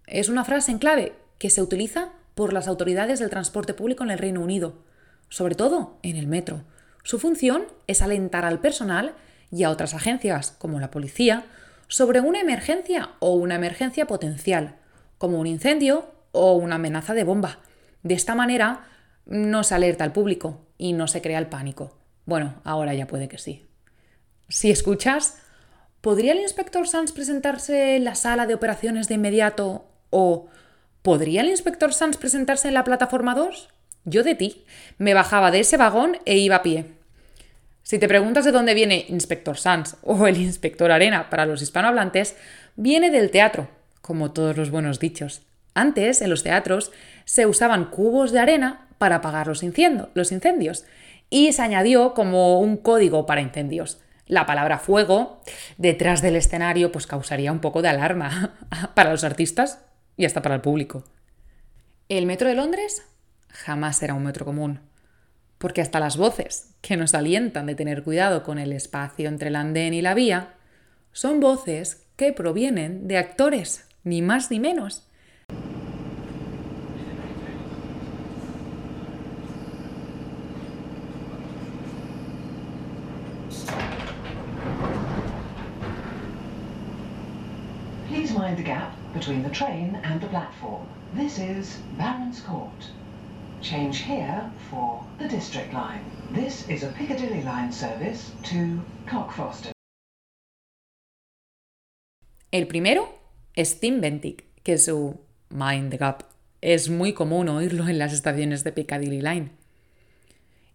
Es 0.08 0.28
una 0.28 0.44
frase 0.44 0.72
en 0.72 0.80
clave 0.80 1.12
que 1.38 1.50
se 1.50 1.62
utiliza 1.62 2.08
por 2.34 2.52
las 2.52 2.66
autoridades 2.66 3.20
del 3.20 3.30
transporte 3.30 3.72
público 3.72 4.02
en 4.02 4.10
el 4.10 4.18
Reino 4.18 4.40
Unido, 4.40 4.82
sobre 5.28 5.54
todo 5.54 6.00
en 6.02 6.16
el 6.16 6.26
metro. 6.26 6.64
Su 7.04 7.20
función 7.20 7.66
es 7.86 8.02
alentar 8.02 8.44
al 8.44 8.60
personal 8.60 9.14
y 9.52 9.62
a 9.62 9.70
otras 9.70 9.94
agencias, 9.94 10.50
como 10.58 10.80
la 10.80 10.90
policía, 10.90 11.44
sobre 11.86 12.20
una 12.20 12.40
emergencia 12.40 13.10
o 13.20 13.34
una 13.34 13.54
emergencia 13.54 14.08
potencial, 14.08 14.74
como 15.16 15.38
un 15.38 15.46
incendio 15.46 16.18
o 16.32 16.54
una 16.54 16.76
amenaza 16.76 17.14
de 17.14 17.24
bomba. 17.24 17.58
De 18.02 18.14
esta 18.14 18.34
manera 18.34 18.84
no 19.26 19.62
se 19.62 19.74
alerta 19.74 20.04
al 20.04 20.12
público 20.12 20.66
y 20.78 20.92
no 20.92 21.08
se 21.08 21.22
crea 21.22 21.38
el 21.38 21.46
pánico. 21.46 21.96
Bueno, 22.26 22.60
ahora 22.64 22.94
ya 22.94 23.06
puede 23.06 23.28
que 23.28 23.38
sí. 23.38 23.66
Si 24.48 24.70
escuchas, 24.70 25.40
¿podría 26.00 26.32
el 26.32 26.40
inspector 26.40 26.86
Sands 26.88 27.12
presentarse 27.12 27.96
en 27.96 28.04
la 28.04 28.14
sala 28.14 28.46
de 28.46 28.54
operaciones 28.54 29.08
de 29.08 29.14
inmediato? 29.14 29.86
¿O 30.10 30.48
¿podría 31.02 31.42
el 31.42 31.50
inspector 31.50 31.94
Sands 31.94 32.16
presentarse 32.16 32.68
en 32.68 32.74
la 32.74 32.84
plataforma 32.84 33.34
2? 33.34 33.68
Yo 34.04 34.22
de 34.22 34.34
ti. 34.34 34.64
Me 34.98 35.14
bajaba 35.14 35.50
de 35.50 35.60
ese 35.60 35.76
vagón 35.76 36.16
e 36.24 36.38
iba 36.38 36.56
a 36.56 36.62
pie. 36.62 36.86
Si 37.82 37.98
te 37.98 38.08
preguntas 38.08 38.44
de 38.44 38.52
dónde 38.52 38.74
viene 38.74 39.06
Inspector 39.08 39.56
Sands 39.56 39.96
o 40.02 40.26
el 40.26 40.36
Inspector 40.36 40.90
Arena 40.90 41.28
para 41.28 41.46
los 41.46 41.62
hispanohablantes, 41.62 42.36
viene 42.76 43.10
del 43.10 43.30
teatro, 43.30 43.68
como 44.00 44.32
todos 44.32 44.56
los 44.56 44.70
buenos 44.70 45.00
dichos. 45.00 45.42
Antes, 45.74 46.22
en 46.22 46.30
los 46.30 46.42
teatros, 46.42 46.92
se 47.24 47.46
usaban 47.46 47.86
cubos 47.86 48.32
de 48.32 48.40
arena 48.40 48.88
para 48.98 49.16
apagar 49.16 49.46
los, 49.46 49.62
los 50.14 50.32
incendios 50.32 50.84
y 51.30 51.52
se 51.52 51.62
añadió 51.62 52.12
como 52.12 52.60
un 52.60 52.76
código 52.76 53.24
para 53.24 53.40
incendios. 53.40 54.00
La 54.26 54.46
palabra 54.46 54.78
fuego 54.78 55.40
detrás 55.78 56.22
del 56.22 56.36
escenario 56.36 56.92
pues 56.92 57.06
causaría 57.06 57.52
un 57.52 57.60
poco 57.60 57.82
de 57.82 57.88
alarma 57.88 58.54
para 58.94 59.10
los 59.10 59.24
artistas 59.24 59.80
y 60.16 60.24
hasta 60.24 60.42
para 60.42 60.56
el 60.56 60.60
público. 60.60 61.04
El 62.08 62.26
metro 62.26 62.48
de 62.48 62.54
Londres 62.54 63.04
jamás 63.48 63.98
será 63.98 64.14
un 64.14 64.24
metro 64.24 64.44
común, 64.44 64.80
porque 65.58 65.80
hasta 65.80 66.00
las 66.00 66.16
voces 66.16 66.74
que 66.80 66.96
nos 66.96 67.14
alientan 67.14 67.66
de 67.66 67.74
tener 67.74 68.02
cuidado 68.02 68.42
con 68.42 68.58
el 68.58 68.72
espacio 68.72 69.28
entre 69.28 69.48
el 69.48 69.56
andén 69.56 69.94
y 69.94 70.02
la 70.02 70.14
vía 70.14 70.54
son 71.12 71.40
voces 71.40 72.06
que 72.16 72.32
provienen 72.32 73.08
de 73.08 73.18
actores, 73.18 73.88
ni 74.04 74.22
más 74.22 74.50
ni 74.50 74.60
menos. 74.60 75.09
Mind 88.50 88.58
the 88.58 88.68
gap 88.68 88.92
between 89.14 89.42
the 89.42 89.50
train 89.50 89.96
and 90.02 90.20
the 90.20 90.26
platform. 90.28 90.86
This 91.14 91.38
is 91.38 91.78
Baron's 91.96 92.40
Court. 92.40 92.90
Change 93.62 93.98
here 93.98 94.50
for 94.70 95.04
the 95.18 95.28
District 95.28 95.72
Line. 95.72 96.04
This 96.32 96.68
is 96.68 96.82
a 96.82 96.88
Piccadilly 96.88 97.42
Line 97.42 97.72
service 97.72 98.32
to 98.44 98.82
Cockfosters. 99.06 99.72
El 102.52 102.66
primero 102.66 103.08
es 103.54 103.78
Tim 103.78 104.00
Bentic, 104.00 104.44
que 104.64 104.78
su 104.78 105.20
Mind 105.50 105.90
the 105.90 105.98
Gap. 105.98 106.24
Es 106.60 106.88
muy 106.90 107.12
común 107.12 107.48
oírlo 107.48 107.88
en 107.88 107.98
las 107.98 108.12
estaciones 108.12 108.64
de 108.64 108.72
Piccadilly 108.72 109.20
Line. 109.20 109.50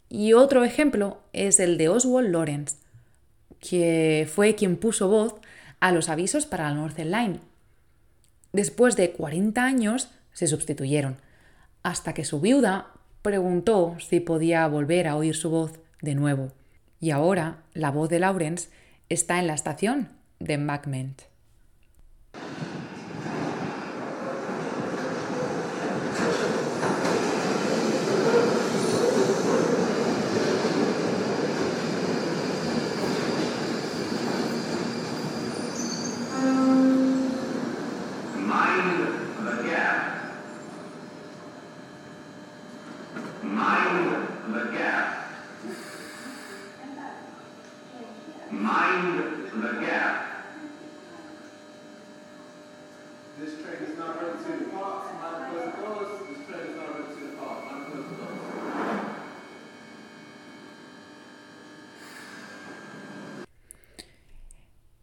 Y 0.09 0.33
otro 0.33 0.63
ejemplo 0.63 1.17
es 1.33 1.59
el 1.59 1.77
de 1.77 1.89
Oswald 1.89 2.31
Lawrence, 2.31 2.77
que 3.59 4.27
fue 4.33 4.55
quien 4.55 4.77
puso 4.77 5.09
voz 5.09 5.35
a 5.79 5.91
los 5.91 6.09
avisos 6.09 6.45
para 6.45 6.69
la 6.69 6.75
Northern 6.75 7.11
Line. 7.11 7.39
Después 8.55 8.95
de 8.95 9.11
40 9.11 9.65
años 9.65 10.11
se 10.31 10.47
sustituyeron, 10.47 11.17
hasta 11.83 12.13
que 12.13 12.23
su 12.23 12.39
viuda 12.39 12.93
preguntó 13.21 13.97
si 13.99 14.21
podía 14.21 14.65
volver 14.69 15.09
a 15.09 15.17
oír 15.17 15.35
su 15.35 15.49
voz 15.49 15.73
de 16.01 16.15
nuevo. 16.15 16.53
Y 17.01 17.11
ahora 17.11 17.63
la 17.73 17.91
voz 17.91 18.07
de 18.07 18.19
Lawrence 18.19 18.69
está 19.09 19.39
en 19.39 19.47
la 19.47 19.55
estación 19.55 20.07
de 20.39 20.53
Embankment. 20.53 21.23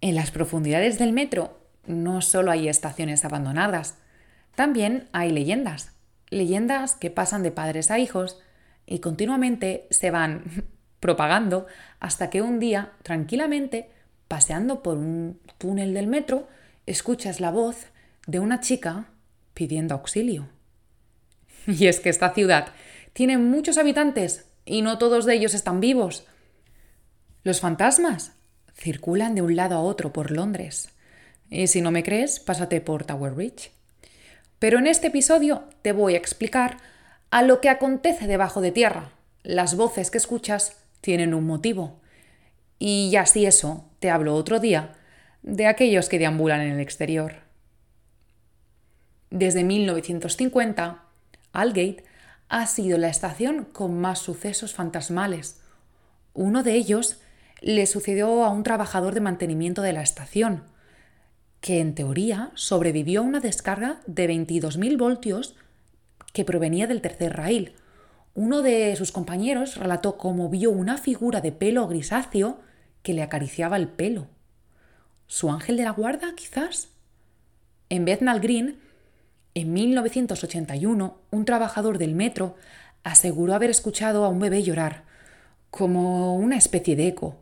En 0.03 0.17
las 0.17 0.33
profundidades 0.33 0.99
del 0.99 1.13
metro 1.13 1.61
no 1.87 2.23
solo 2.23 2.51
hay 2.51 2.69
estaciones 2.69 3.25
abandonadas, 3.25 3.95
también 4.57 5.09
hay 5.13 5.31
leyendas. 5.31 5.93
Leyendas 6.29 6.97
que 6.97 7.11
pasan 7.11 7.45
de 7.45 7.53
padres 7.53 7.93
a 7.93 8.01
hijos 8.01 8.41
y 8.85 8.99
continuamente 8.99 9.87
se 9.91 10.11
van 10.11 10.67
propagando 11.01 11.67
hasta 12.01 12.31
que 12.31 12.43
un 12.43 12.59
día, 12.59 12.95
tranquilamente, 13.05 13.91
paseando 14.27 14.83
por 14.83 14.99
un 14.99 15.41
túnel 15.59 15.95
del 15.95 16.09
metro, 16.09 16.49
escuchas 16.85 17.39
la 17.39 17.53
voz 17.53 17.87
de 18.27 18.41
una 18.41 18.59
chica 18.59 19.07
pidiendo 19.55 19.95
auxilio. 19.95 20.49
Y 21.69 21.87
es 21.87 22.01
que 22.01 22.09
esta 22.09 22.35
ciudad 22.35 22.73
tiene 23.13 23.39
muchos 23.39 23.79
habitantes 23.79 24.51
y 24.65 24.83
no 24.83 24.99
todos 24.99 25.27
de 25.27 25.35
ellos 25.35 25.55
están 25.55 25.79
vivos. 25.79 26.27
Los 27.45 27.61
fantasmas 27.61 28.33
circulan 28.75 29.35
de 29.35 29.43
un 29.43 29.57
lado 29.57 29.77
a 29.77 29.81
otro 29.81 30.13
por 30.13 30.31
Londres. 30.31 30.91
Y 31.51 31.67
si 31.67 31.81
no 31.81 31.91
me 31.91 32.03
crees, 32.03 32.41
pásate 32.41 32.81
por 32.81 33.05
Tower 33.05 33.33
Bridge. 33.33 33.71
Pero 34.59 34.79
en 34.79 34.87
este 34.87 35.09
episodio 35.09 35.65
te 35.83 35.93
voy 35.93 36.15
a 36.15 36.19
explicar 36.19 36.79
a 37.31 37.43
lo 37.43 37.61
que 37.61 37.69
acontece 37.69 38.27
debajo 38.27 38.61
de 38.61 38.73
tierra. 38.73 39.11
Las 39.43 39.77
voces 39.77 40.11
que 40.11 40.19
escuchas 40.19 40.77
tienen 41.01 41.35
un 41.35 41.45
motivo. 41.45 42.01
Y 42.79 43.11
ya 43.11 43.27
si 43.27 43.47
eso, 43.47 43.85
te 44.01 44.11
hablo 44.11 44.35
otro 44.35 44.61
día 44.61 44.95
de 45.43 45.67
aquellos 45.67 46.09
que 46.09 46.19
deambulan 46.19 46.61
en 46.61 46.73
el 46.73 46.81
exterior. 46.81 47.37
Desde 49.31 49.65
1950, 49.65 51.03
Aldgate 51.53 52.05
ha 52.49 52.67
sido 52.67 52.99
la 52.99 53.09
estación 53.09 53.65
con 53.65 53.99
más 53.99 54.19
sucesos 54.19 54.75
fantasmales. 54.75 55.61
Uno 56.35 56.63
de 56.63 56.75
ellos 56.75 57.22
le 57.63 57.87
sucedió 57.87 58.45
a 58.45 58.51
un 58.51 58.65
trabajador 58.65 59.15
de 59.15 59.21
mantenimiento 59.21 59.83
de 59.83 59.93
la 59.93 60.03
estación, 60.03 60.65
que 61.61 61.81
en 61.81 61.95
teoría 61.95 62.51
sobrevivió 62.55 63.21
a 63.21 63.25
una 63.25 63.39
descarga 63.39 64.01
de 64.07 64.29
22.000 64.29 64.99
voltios 64.99 65.55
que 66.33 66.45
provenía 66.45 66.89
del 66.89 67.01
tercer 67.01 67.37
rail. 67.37 67.75
Uno 68.35 68.63
de 68.63 68.97
sus 68.97 69.13
compañeros 69.13 69.77
relató 69.77 70.19
cómo 70.19 70.49
vio 70.49 70.71
una 70.73 70.99
figura 70.99 71.41
de 71.41 71.53
pelo 71.53 71.87
grisáceo 71.87 72.59
que 73.03 73.15
le 73.15 73.23
acariciaba 73.23 73.77
el 73.77 73.89
pelo. 73.89 74.27
¿Su 75.29 75.51
ángel 75.51 75.77
de 75.77 75.85
la 75.85 75.91
guarda, 75.93 76.35
quizás? 76.35 76.89
En 77.89 78.05
Bethnal 78.05 78.41
Green, 78.41 78.81
en 79.55 79.73
1981, 79.73 81.17
un 81.31 81.45
trabajador 81.45 81.99
del 81.99 82.15
metro 82.15 82.57
aseguró 83.05 83.55
haber 83.55 83.71
escuchado 83.71 84.25
a 84.25 84.29
un 84.29 84.41
bebé 84.41 84.63
llorar, 84.63 85.05
como 85.71 86.35
una 86.35 86.57
especie 86.57 86.97
de 86.97 87.09
eco. 87.09 87.42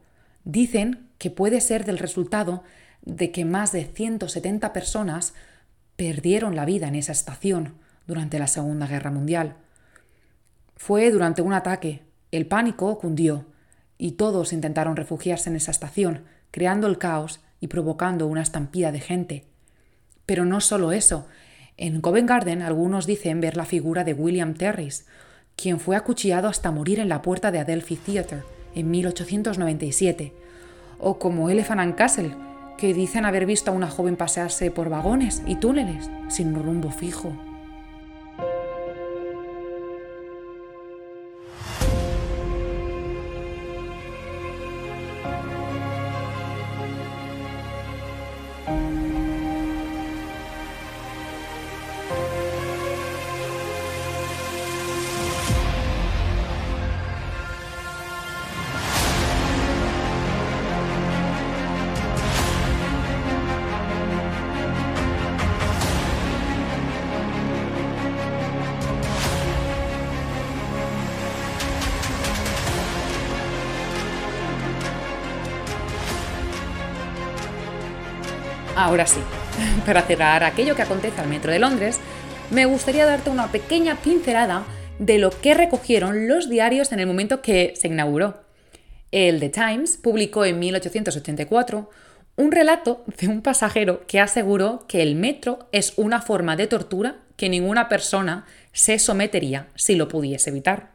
Dicen 0.50 1.06
que 1.18 1.30
puede 1.30 1.60
ser 1.60 1.84
del 1.84 1.96
resultado 1.96 2.64
de 3.02 3.30
que 3.30 3.44
más 3.44 3.70
de 3.70 3.84
170 3.84 4.72
personas 4.72 5.32
perdieron 5.94 6.56
la 6.56 6.64
vida 6.64 6.88
en 6.88 6.96
esa 6.96 7.12
estación 7.12 7.74
durante 8.08 8.40
la 8.40 8.48
Segunda 8.48 8.88
Guerra 8.88 9.12
Mundial. 9.12 9.54
Fue 10.74 11.12
durante 11.12 11.40
un 11.40 11.52
ataque. 11.52 12.02
El 12.32 12.46
pánico 12.46 12.98
cundió 12.98 13.46
y 13.96 14.12
todos 14.12 14.52
intentaron 14.52 14.96
refugiarse 14.96 15.50
en 15.50 15.54
esa 15.54 15.70
estación, 15.70 16.24
creando 16.50 16.88
el 16.88 16.98
caos 16.98 17.38
y 17.60 17.68
provocando 17.68 18.26
una 18.26 18.42
estampida 18.42 18.90
de 18.90 18.98
gente. 18.98 19.44
Pero 20.26 20.44
no 20.44 20.60
solo 20.60 20.90
eso. 20.90 21.28
En 21.76 22.00
Covent 22.00 22.28
Garden 22.28 22.62
algunos 22.62 23.06
dicen 23.06 23.40
ver 23.40 23.56
la 23.56 23.66
figura 23.66 24.02
de 24.02 24.14
William 24.14 24.54
Terris, 24.54 25.06
quien 25.54 25.78
fue 25.78 25.94
acuchillado 25.94 26.48
hasta 26.48 26.72
morir 26.72 26.98
en 26.98 27.08
la 27.08 27.22
puerta 27.22 27.52
de 27.52 27.60
Adelphi 27.60 27.94
Theatre 27.94 28.42
en 28.74 28.90
1897, 28.90 30.32
o 30.98 31.18
como 31.18 31.50
Elephant 31.50 31.80
and 31.80 31.94
Castle, 31.94 32.34
que 32.78 32.94
dicen 32.94 33.24
haber 33.24 33.46
visto 33.46 33.70
a 33.70 33.74
una 33.74 33.90
joven 33.90 34.16
pasearse 34.16 34.70
por 34.70 34.88
vagones 34.88 35.42
y 35.46 35.56
túneles 35.56 36.10
sin 36.28 36.54
rumbo 36.54 36.90
fijo. 36.90 37.32
Ahora 78.90 79.06
sí, 79.06 79.20
para 79.86 80.02
cerrar 80.02 80.42
aquello 80.42 80.74
que 80.74 80.82
acontece 80.82 81.20
al 81.20 81.28
Metro 81.28 81.52
de 81.52 81.60
Londres, 81.60 82.00
me 82.50 82.64
gustaría 82.66 83.06
darte 83.06 83.30
una 83.30 83.46
pequeña 83.52 83.94
pincelada 83.94 84.64
de 84.98 85.18
lo 85.18 85.30
que 85.30 85.54
recogieron 85.54 86.26
los 86.26 86.50
diarios 86.50 86.90
en 86.90 86.98
el 86.98 87.06
momento 87.06 87.40
que 87.40 87.72
se 87.76 87.86
inauguró. 87.86 88.42
El 89.12 89.38
The 89.38 89.50
Times 89.50 89.96
publicó 89.96 90.44
en 90.44 90.58
1884 90.58 91.88
un 92.34 92.50
relato 92.50 93.04
de 93.16 93.28
un 93.28 93.42
pasajero 93.42 94.04
que 94.08 94.18
aseguró 94.18 94.86
que 94.88 95.02
el 95.02 95.14
metro 95.14 95.68
es 95.70 95.92
una 95.96 96.20
forma 96.20 96.56
de 96.56 96.66
tortura 96.66 97.18
que 97.36 97.48
ninguna 97.48 97.88
persona 97.88 98.44
se 98.72 98.98
sometería 98.98 99.68
si 99.76 99.94
lo 99.94 100.08
pudiese 100.08 100.50
evitar. 100.50 100.90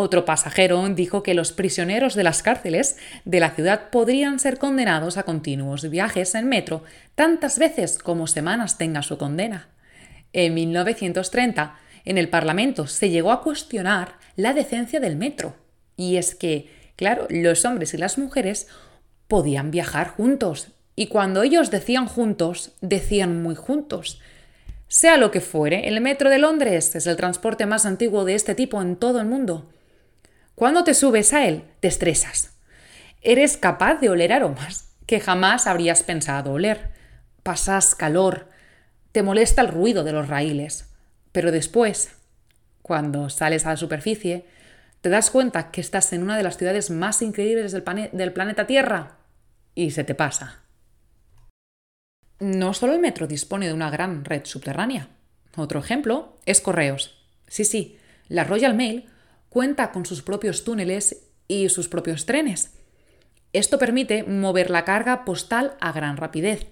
Otro 0.00 0.24
pasajero 0.24 0.88
dijo 0.90 1.24
que 1.24 1.34
los 1.34 1.50
prisioneros 1.50 2.14
de 2.14 2.22
las 2.22 2.44
cárceles 2.44 2.98
de 3.24 3.40
la 3.40 3.50
ciudad 3.50 3.90
podrían 3.90 4.38
ser 4.38 4.56
condenados 4.56 5.16
a 5.16 5.24
continuos 5.24 5.90
viajes 5.90 6.36
en 6.36 6.48
metro 6.48 6.84
tantas 7.16 7.58
veces 7.58 7.98
como 7.98 8.28
semanas 8.28 8.78
tenga 8.78 9.02
su 9.02 9.18
condena. 9.18 9.66
En 10.32 10.54
1930, 10.54 11.80
en 12.04 12.16
el 12.16 12.28
Parlamento 12.28 12.86
se 12.86 13.10
llegó 13.10 13.32
a 13.32 13.42
cuestionar 13.42 14.14
la 14.36 14.54
decencia 14.54 15.00
del 15.00 15.16
metro. 15.16 15.56
Y 15.96 16.16
es 16.16 16.36
que, 16.36 16.70
claro, 16.94 17.26
los 17.28 17.64
hombres 17.64 17.92
y 17.92 17.96
las 17.96 18.18
mujeres 18.18 18.68
podían 19.26 19.72
viajar 19.72 20.10
juntos. 20.10 20.68
Y 20.94 21.08
cuando 21.08 21.42
ellos 21.42 21.72
decían 21.72 22.06
juntos, 22.06 22.70
decían 22.80 23.42
muy 23.42 23.56
juntos. 23.56 24.20
Sea 24.86 25.16
lo 25.16 25.32
que 25.32 25.40
fuere, 25.40 25.88
el 25.88 26.00
metro 26.00 26.30
de 26.30 26.38
Londres 26.38 26.94
es 26.94 27.08
el 27.08 27.16
transporte 27.16 27.66
más 27.66 27.84
antiguo 27.84 28.24
de 28.24 28.36
este 28.36 28.54
tipo 28.54 28.80
en 28.80 28.94
todo 28.94 29.20
el 29.20 29.26
mundo. 29.26 29.66
Cuando 30.58 30.82
te 30.82 30.92
subes 30.92 31.32
a 31.34 31.46
él, 31.46 31.62
te 31.78 31.86
estresas. 31.86 32.58
Eres 33.22 33.56
capaz 33.56 34.00
de 34.00 34.10
oler 34.10 34.32
aromas 34.32 34.90
que 35.06 35.20
jamás 35.20 35.68
habrías 35.68 36.02
pensado 36.02 36.50
oler. 36.50 36.90
Pasas 37.44 37.94
calor, 37.94 38.48
te 39.12 39.22
molesta 39.22 39.62
el 39.62 39.68
ruido 39.68 40.02
de 40.02 40.10
los 40.10 40.26
raíles, 40.26 40.92
pero 41.30 41.52
después, 41.52 42.16
cuando 42.82 43.30
sales 43.30 43.66
a 43.66 43.70
la 43.70 43.76
superficie, 43.76 44.46
te 45.00 45.10
das 45.10 45.30
cuenta 45.30 45.70
que 45.70 45.80
estás 45.80 46.12
en 46.12 46.24
una 46.24 46.36
de 46.36 46.42
las 46.42 46.56
ciudades 46.56 46.90
más 46.90 47.22
increíbles 47.22 47.70
del, 47.70 47.84
del 48.12 48.32
planeta 48.32 48.66
Tierra 48.66 49.18
y 49.76 49.92
se 49.92 50.02
te 50.02 50.16
pasa. 50.16 50.64
No 52.40 52.74
solo 52.74 52.94
el 52.94 53.00
metro 53.00 53.28
dispone 53.28 53.68
de 53.68 53.74
una 53.74 53.90
gran 53.90 54.24
red 54.24 54.44
subterránea. 54.44 55.08
Otro 55.54 55.78
ejemplo 55.78 56.36
es 56.46 56.60
correos. 56.60 57.16
Sí, 57.46 57.64
sí, 57.64 57.96
la 58.26 58.42
Royal 58.42 58.74
Mail 58.74 59.08
cuenta 59.48 59.92
con 59.92 60.06
sus 60.06 60.22
propios 60.22 60.64
túneles 60.64 61.24
y 61.46 61.68
sus 61.68 61.88
propios 61.88 62.26
trenes. 62.26 62.74
Esto 63.52 63.78
permite 63.78 64.24
mover 64.24 64.70
la 64.70 64.84
carga 64.84 65.24
postal 65.24 65.76
a 65.80 65.92
gran 65.92 66.16
rapidez 66.16 66.68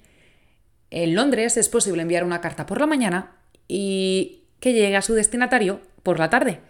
en 0.90 1.14
Londres 1.14 1.56
es 1.56 1.68
posible 1.68 2.02
enviar 2.02 2.24
una 2.24 2.40
carta 2.40 2.66
por 2.66 2.80
la 2.80 2.86
mañana 2.86 3.36
y 3.68 4.44
que 4.60 4.72
llegue 4.72 4.96
a 4.96 5.02
su 5.02 5.14
destinatario 5.14 5.80
por 6.02 6.18
la 6.18 6.30
tarde. 6.30 6.60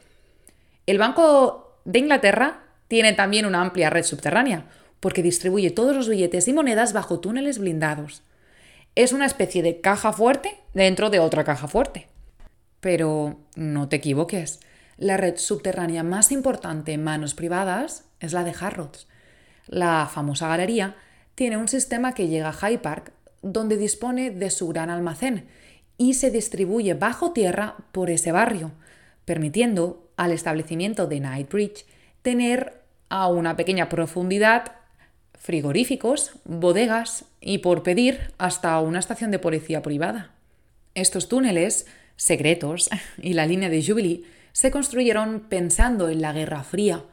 El 0.87 0.99
Banco 0.99 1.79
de 1.85 1.99
Inglaterra 1.99 2.65
tiene 2.89 3.13
también 3.13 3.47
una 3.47 3.61
amplia 3.61 3.91
red 3.91 4.05
subterránea, 4.05 4.67
porque 5.01 5.23
distribuye 5.23 5.71
todos 5.71 5.95
los 5.95 6.09
billetes 6.09 6.49
y 6.49 6.53
monedas 6.53 6.93
bajo 6.93 7.21
túneles 7.21 7.59
blindados. 7.59 8.23
Es 8.95 9.13
una 9.13 9.27
especie 9.27 9.63
de 9.63 9.81
caja 9.81 10.13
fuerte 10.13 10.57
dentro 10.73 11.11
de 11.11 11.19
otra 11.19 11.45
caja 11.45 11.69
fuerte. 11.69 12.09
Pero 12.81 13.39
no 13.55 13.89
te 13.89 13.97
equivoques, 13.97 14.61
la 14.99 15.17
red 15.17 15.37
subterránea 15.37 16.03
más 16.03 16.33
importante 16.33 16.93
en 16.93 17.05
manos 17.05 17.35
privadas 17.35 18.05
es 18.21 18.33
la 18.33 18.45
de 18.45 18.55
Harrods. 18.59 19.07
La 19.67 20.09
famosa 20.13 20.49
galería 20.49 20.97
tiene 21.35 21.57
un 21.57 21.69
sistema 21.69 22.15
que 22.15 22.29
llega 22.29 22.49
a 22.49 22.53
Hyde 22.53 22.79
Park 22.79 23.13
donde 23.43 23.77
dispone 23.77 24.31
de 24.31 24.51
su 24.51 24.69
gran 24.69 24.91
almacén 24.91 25.47
y 25.99 26.15
se 26.15 26.31
distribuye 26.31 26.95
bajo 26.95 27.33
tierra 27.33 27.77
por 27.93 28.11
ese 28.11 28.33
barrio, 28.33 28.73
permitiendo 29.25 30.09
al 30.17 30.33
establecimiento 30.33 31.07
de 31.07 31.19
Knightsbridge 31.19 31.87
tener 32.23 32.83
a 33.09 33.29
una 33.29 33.57
pequeña 33.57 33.89
profundidad 33.89 34.73
frigoríficos, 35.39 36.33
bodegas 36.45 37.25
y 37.41 37.59
por 37.59 37.83
pedir 37.83 38.33
hasta 38.39 38.81
una 38.81 38.99
estación 38.99 39.31
de 39.31 39.39
policía 39.39 39.83
privada. 39.83 40.33
Estos 40.95 41.29
túneles 41.29 41.87
secretos 42.17 42.89
y 43.23 43.35
la 43.35 43.47
línea 43.47 43.69
de 43.69 43.85
Jubilee 43.85 44.25
se 44.57 44.71
construyeron 44.71 45.41
pensando 45.51 46.09
en 46.09 46.23
la 46.23 46.33
Guerra 46.33 46.65
Fría, 46.65 47.05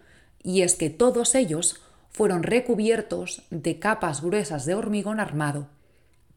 y 0.41 0.61
es 0.61 0.75
que 0.75 0.89
todos 0.89 1.35
ellos 1.35 1.81
fueron 2.09 2.41
recubiertos 2.41 3.41
de 3.49 3.79
capas 3.79 4.21
gruesas 4.21 4.65
de 4.65 4.75
hormigón 4.75 5.19
armado 5.19 5.67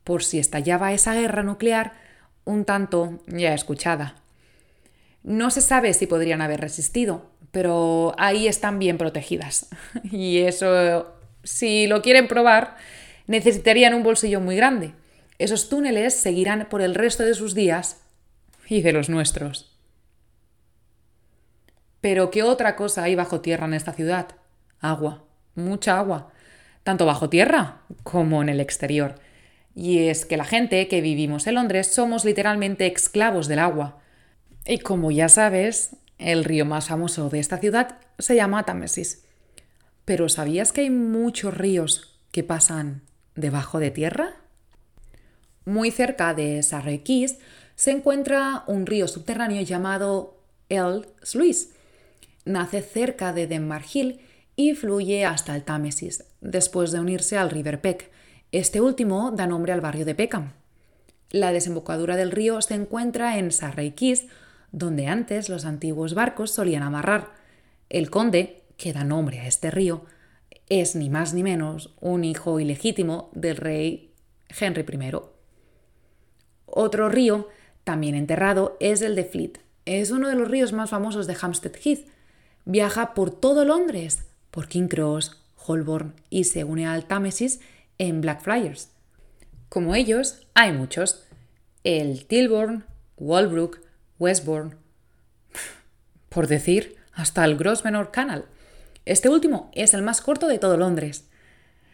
por 0.02 0.24
si 0.24 0.40
estallaba 0.40 0.92
esa 0.92 1.14
guerra 1.14 1.44
nuclear 1.44 1.92
un 2.44 2.64
tanto 2.64 3.20
ya 3.28 3.54
escuchada. 3.54 4.16
No 5.22 5.52
se 5.52 5.60
sabe 5.60 5.94
si 5.94 6.08
podrían 6.08 6.42
haber 6.42 6.60
resistido, 6.60 7.30
pero 7.52 8.12
ahí 8.18 8.48
están 8.48 8.80
bien 8.80 8.98
protegidas. 8.98 9.68
Y 10.10 10.38
eso, 10.38 11.14
si 11.44 11.86
lo 11.86 12.02
quieren 12.02 12.26
probar, 12.26 12.78
necesitarían 13.28 13.94
un 13.94 14.02
bolsillo 14.02 14.40
muy 14.40 14.56
grande. 14.56 14.92
Esos 15.38 15.68
túneles 15.68 16.14
seguirán 16.14 16.66
por 16.68 16.82
el 16.82 16.96
resto 16.96 17.22
de 17.22 17.34
sus 17.34 17.54
días 17.54 18.00
y 18.68 18.82
de 18.82 18.90
los 18.90 19.08
nuestros. 19.08 19.75
Pero 22.06 22.30
¿qué 22.30 22.44
otra 22.44 22.76
cosa 22.76 23.02
hay 23.02 23.16
bajo 23.16 23.40
tierra 23.40 23.66
en 23.66 23.74
esta 23.74 23.92
ciudad? 23.92 24.28
Agua, 24.78 25.24
mucha 25.56 25.98
agua, 25.98 26.30
tanto 26.84 27.04
bajo 27.04 27.28
tierra 27.28 27.80
como 28.04 28.42
en 28.42 28.48
el 28.48 28.60
exterior. 28.60 29.16
Y 29.74 30.06
es 30.06 30.24
que 30.24 30.36
la 30.36 30.44
gente 30.44 30.86
que 30.86 31.00
vivimos 31.00 31.48
en 31.48 31.56
Londres 31.56 31.92
somos 31.92 32.24
literalmente 32.24 32.86
esclavos 32.86 33.48
del 33.48 33.58
agua. 33.58 33.98
Y 34.64 34.78
como 34.78 35.10
ya 35.10 35.28
sabes, 35.28 35.96
el 36.18 36.44
río 36.44 36.64
más 36.64 36.86
famoso 36.86 37.28
de 37.28 37.40
esta 37.40 37.58
ciudad 37.58 37.98
se 38.20 38.36
llama 38.36 38.62
Támesis. 38.62 39.24
Pero 40.04 40.28
¿sabías 40.28 40.70
que 40.70 40.82
hay 40.82 40.90
muchos 40.90 41.56
ríos 41.56 42.20
que 42.30 42.44
pasan 42.44 43.02
debajo 43.34 43.80
de 43.80 43.90
tierra? 43.90 44.36
Muy 45.64 45.90
cerca 45.90 46.34
de 46.34 46.62
Surrey 46.62 47.00
Keys 47.00 47.38
se 47.74 47.90
encuentra 47.90 48.62
un 48.68 48.86
río 48.86 49.08
subterráneo 49.08 49.62
llamado 49.62 50.38
El 50.68 51.08
Sluice. 51.24 51.74
Nace 52.46 52.80
cerca 52.80 53.32
de 53.32 53.46
Denmark 53.46 53.84
Hill 53.92 54.20
y 54.54 54.74
fluye 54.74 55.26
hasta 55.26 55.54
el 55.54 55.64
Támesis, 55.64 56.24
después 56.40 56.92
de 56.92 57.00
unirse 57.00 57.36
al 57.36 57.50
River 57.50 57.80
Peck, 57.80 58.10
este 58.52 58.80
último 58.80 59.32
da 59.32 59.48
nombre 59.48 59.72
al 59.72 59.80
barrio 59.80 60.04
de 60.04 60.14
Peckham. 60.14 60.52
La 61.30 61.50
desembocadura 61.50 62.16
del 62.16 62.30
río 62.30 62.62
se 62.62 62.74
encuentra 62.74 63.36
en 63.38 63.50
Keys, 63.96 64.28
donde 64.70 65.08
antes 65.08 65.48
los 65.48 65.64
antiguos 65.64 66.14
barcos 66.14 66.52
solían 66.52 66.84
amarrar. 66.84 67.34
El 67.88 68.10
conde, 68.10 68.62
que 68.76 68.92
da 68.92 69.02
nombre 69.02 69.40
a 69.40 69.48
este 69.48 69.72
río, 69.72 70.04
es 70.68 70.94
ni 70.94 71.10
más 71.10 71.34
ni 71.34 71.42
menos 71.42 71.96
un 72.00 72.22
hijo 72.22 72.60
ilegítimo 72.60 73.30
del 73.34 73.56
rey 73.56 74.12
Henry 74.48 74.86
I. 74.88 75.12
Otro 76.66 77.08
río, 77.08 77.48
también 77.82 78.14
enterrado, 78.14 78.76
es 78.78 79.02
el 79.02 79.16
de 79.16 79.24
Fleet. 79.24 79.58
Es 79.84 80.12
uno 80.12 80.28
de 80.28 80.36
los 80.36 80.48
ríos 80.48 80.72
más 80.72 80.90
famosos 80.90 81.26
de 81.26 81.36
Hampstead 81.40 81.74
Heath. 81.84 82.06
Viaja 82.68 83.14
por 83.14 83.30
todo 83.30 83.64
Londres, 83.64 84.24
por 84.50 84.66
King 84.66 84.88
Cross, 84.88 85.40
Holborn 85.56 86.14
y 86.30 86.44
se 86.44 86.64
une 86.64 86.84
al 86.84 87.06
Támesis 87.06 87.60
en 87.96 88.20
Blackfriars. 88.20 88.90
Como 89.68 89.94
ellos, 89.94 90.46
hay 90.52 90.72
muchos. 90.72 91.24
El 91.84 92.26
Tilburn, 92.26 92.84
Walbrook, 93.18 93.78
Westbourne. 94.18 94.74
Por 96.28 96.48
decir, 96.48 96.96
hasta 97.12 97.44
el 97.44 97.56
Grosvenor 97.56 98.10
Canal. 98.10 98.46
Este 99.04 99.28
último 99.28 99.70
es 99.72 99.94
el 99.94 100.02
más 100.02 100.20
corto 100.20 100.48
de 100.48 100.58
todo 100.58 100.76
Londres. 100.76 101.28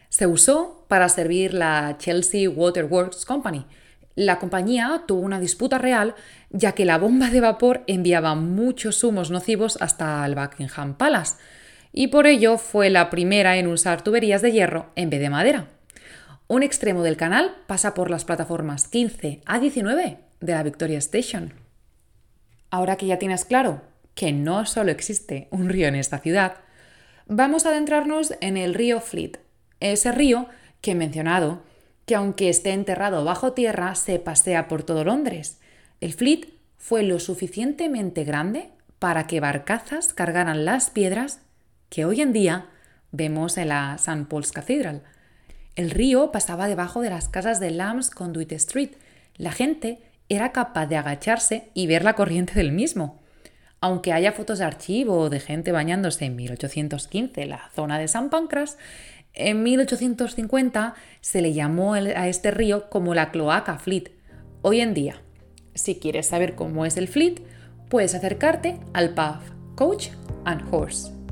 Se 0.09 0.25
usó 0.25 0.85
para 0.87 1.07
servir 1.07 1.53
la 1.53 1.97
Chelsea 1.99 2.49
Waterworks 2.49 3.25
Company. 3.25 3.67
La 4.15 4.37
compañía 4.37 5.03
tuvo 5.07 5.21
una 5.21 5.39
disputa 5.39 5.77
real 5.77 6.15
ya 6.51 6.73
que 6.73 6.85
la 6.85 6.97
bomba 6.97 7.29
de 7.29 7.41
vapor 7.41 7.83
enviaba 7.87 8.35
muchos 8.35 9.03
humos 9.03 9.31
nocivos 9.31 9.77
hasta 9.81 10.25
el 10.25 10.35
Buckingham 10.35 10.95
Palace 10.95 11.37
y 11.91 12.07
por 12.07 12.27
ello 12.27 12.57
fue 12.57 12.89
la 12.89 13.09
primera 13.09 13.57
en 13.57 13.67
usar 13.67 14.03
tuberías 14.03 14.41
de 14.41 14.51
hierro 14.51 14.91
en 14.95 15.09
vez 15.09 15.19
de 15.19 15.29
madera. 15.29 15.67
Un 16.47 16.61
extremo 16.61 17.01
del 17.03 17.17
canal 17.17 17.55
pasa 17.67 17.93
por 17.93 18.11
las 18.11 18.25
plataformas 18.25 18.87
15 18.87 19.41
a 19.45 19.59
19 19.59 20.19
de 20.41 20.53
la 20.53 20.63
Victoria 20.63 20.99
Station. 20.99 21.53
Ahora 22.69 22.97
que 22.97 23.07
ya 23.07 23.17
tienes 23.17 23.45
claro 23.45 23.81
que 24.13 24.31
no 24.31 24.65
solo 24.65 24.91
existe 24.91 25.47
un 25.51 25.69
río 25.69 25.87
en 25.87 25.95
esta 25.95 26.19
ciudad, 26.19 26.57
vamos 27.27 27.65
a 27.65 27.69
adentrarnos 27.69 28.33
en 28.41 28.57
el 28.57 28.73
río 28.73 28.99
Fleet, 28.99 29.39
ese 29.79 30.11
río 30.11 30.47
que 30.81 30.91
he 30.91 30.95
mencionado, 30.95 31.63
que 32.05 32.15
aunque 32.15 32.49
esté 32.49 32.71
enterrado 32.71 33.23
bajo 33.23 33.53
tierra, 33.53 33.95
se 33.95 34.19
pasea 34.19 34.67
por 34.67 34.83
todo 34.83 35.03
Londres. 35.03 35.59
El 36.01 36.13
Fleet 36.13 36.47
fue 36.77 37.03
lo 37.03 37.19
suficientemente 37.19 38.23
grande 38.23 38.69
para 38.99 39.27
que 39.27 39.39
barcazas 39.39 40.13
cargaran 40.13 40.65
las 40.65 40.89
piedras 40.89 41.41
que 41.89 42.05
hoy 42.05 42.21
en 42.21 42.33
día 42.33 42.67
vemos 43.11 43.57
en 43.57 43.69
la 43.69 43.95
St. 43.95 44.25
Paul's 44.29 44.51
Cathedral, 44.51 45.03
El 45.75 45.91
río 45.91 46.31
pasaba 46.31 46.67
debajo 46.67 47.01
de 47.01 47.09
las 47.09 47.29
casas 47.29 47.59
de 47.59 47.71
Lamb's 47.71 48.09
Conduit 48.09 48.51
Street. 48.53 48.91
La 49.37 49.51
gente 49.51 49.99
era 50.29 50.51
capaz 50.51 50.87
de 50.87 50.97
agacharse 50.97 51.69
y 51.73 51.87
ver 51.87 52.03
la 52.03 52.13
corriente 52.13 52.53
del 52.53 52.71
mismo. 52.71 53.21
Aunque 53.79 54.13
haya 54.13 54.31
fotos 54.31 54.59
de 54.59 54.65
archivo 54.65 55.29
de 55.29 55.39
gente 55.39 55.71
bañándose 55.71 56.25
en 56.25 56.35
1815 56.35 57.41
en 57.41 57.49
la 57.49 57.69
zona 57.75 57.97
de 57.97 58.07
San 58.07 58.29
Pancras, 58.29 58.77
en 59.33 59.63
1850 59.63 60.95
se 61.21 61.41
le 61.41 61.53
llamó 61.53 61.93
a 61.93 62.27
este 62.27 62.51
río 62.51 62.89
como 62.89 63.13
la 63.13 63.31
cloaca 63.31 63.77
Fleet. 63.79 64.11
Hoy 64.61 64.81
en 64.81 64.93
día, 64.93 65.21
si 65.73 65.95
quieres 65.95 66.27
saber 66.27 66.55
cómo 66.55 66.85
es 66.85 66.97
el 66.97 67.07
Fleet, 67.07 67.41
puedes 67.89 68.15
acercarte 68.15 68.79
al 68.93 69.13
pub 69.13 69.75
Coach 69.75 70.09
and 70.45 70.63
Horse. 70.71 71.22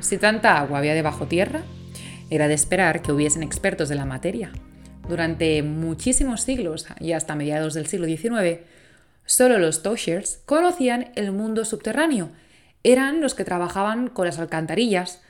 Si 0.00 0.18
tanta 0.18 0.58
agua 0.58 0.78
había 0.78 0.94
debajo 0.94 1.26
tierra, 1.26 1.62
era 2.30 2.48
de 2.48 2.54
esperar 2.54 3.02
que 3.02 3.12
hubiesen 3.12 3.42
expertos 3.42 3.88
de 3.88 3.94
la 3.94 4.04
materia. 4.04 4.52
Durante 5.08 5.62
muchísimos 5.62 6.42
siglos 6.42 6.86
y 7.00 7.12
hasta 7.12 7.34
mediados 7.34 7.74
del 7.74 7.86
siglo 7.86 8.06
XIX, 8.06 8.60
solo 9.24 9.58
los 9.58 9.82
Toshers 9.82 10.42
conocían 10.44 11.10
el 11.14 11.32
mundo 11.32 11.64
subterráneo. 11.64 12.30
Eran 12.82 13.20
los 13.20 13.34
que 13.34 13.44
trabajaban 13.44 14.08
con 14.08 14.26
las 14.26 14.38
alcantarillas. 14.38 15.22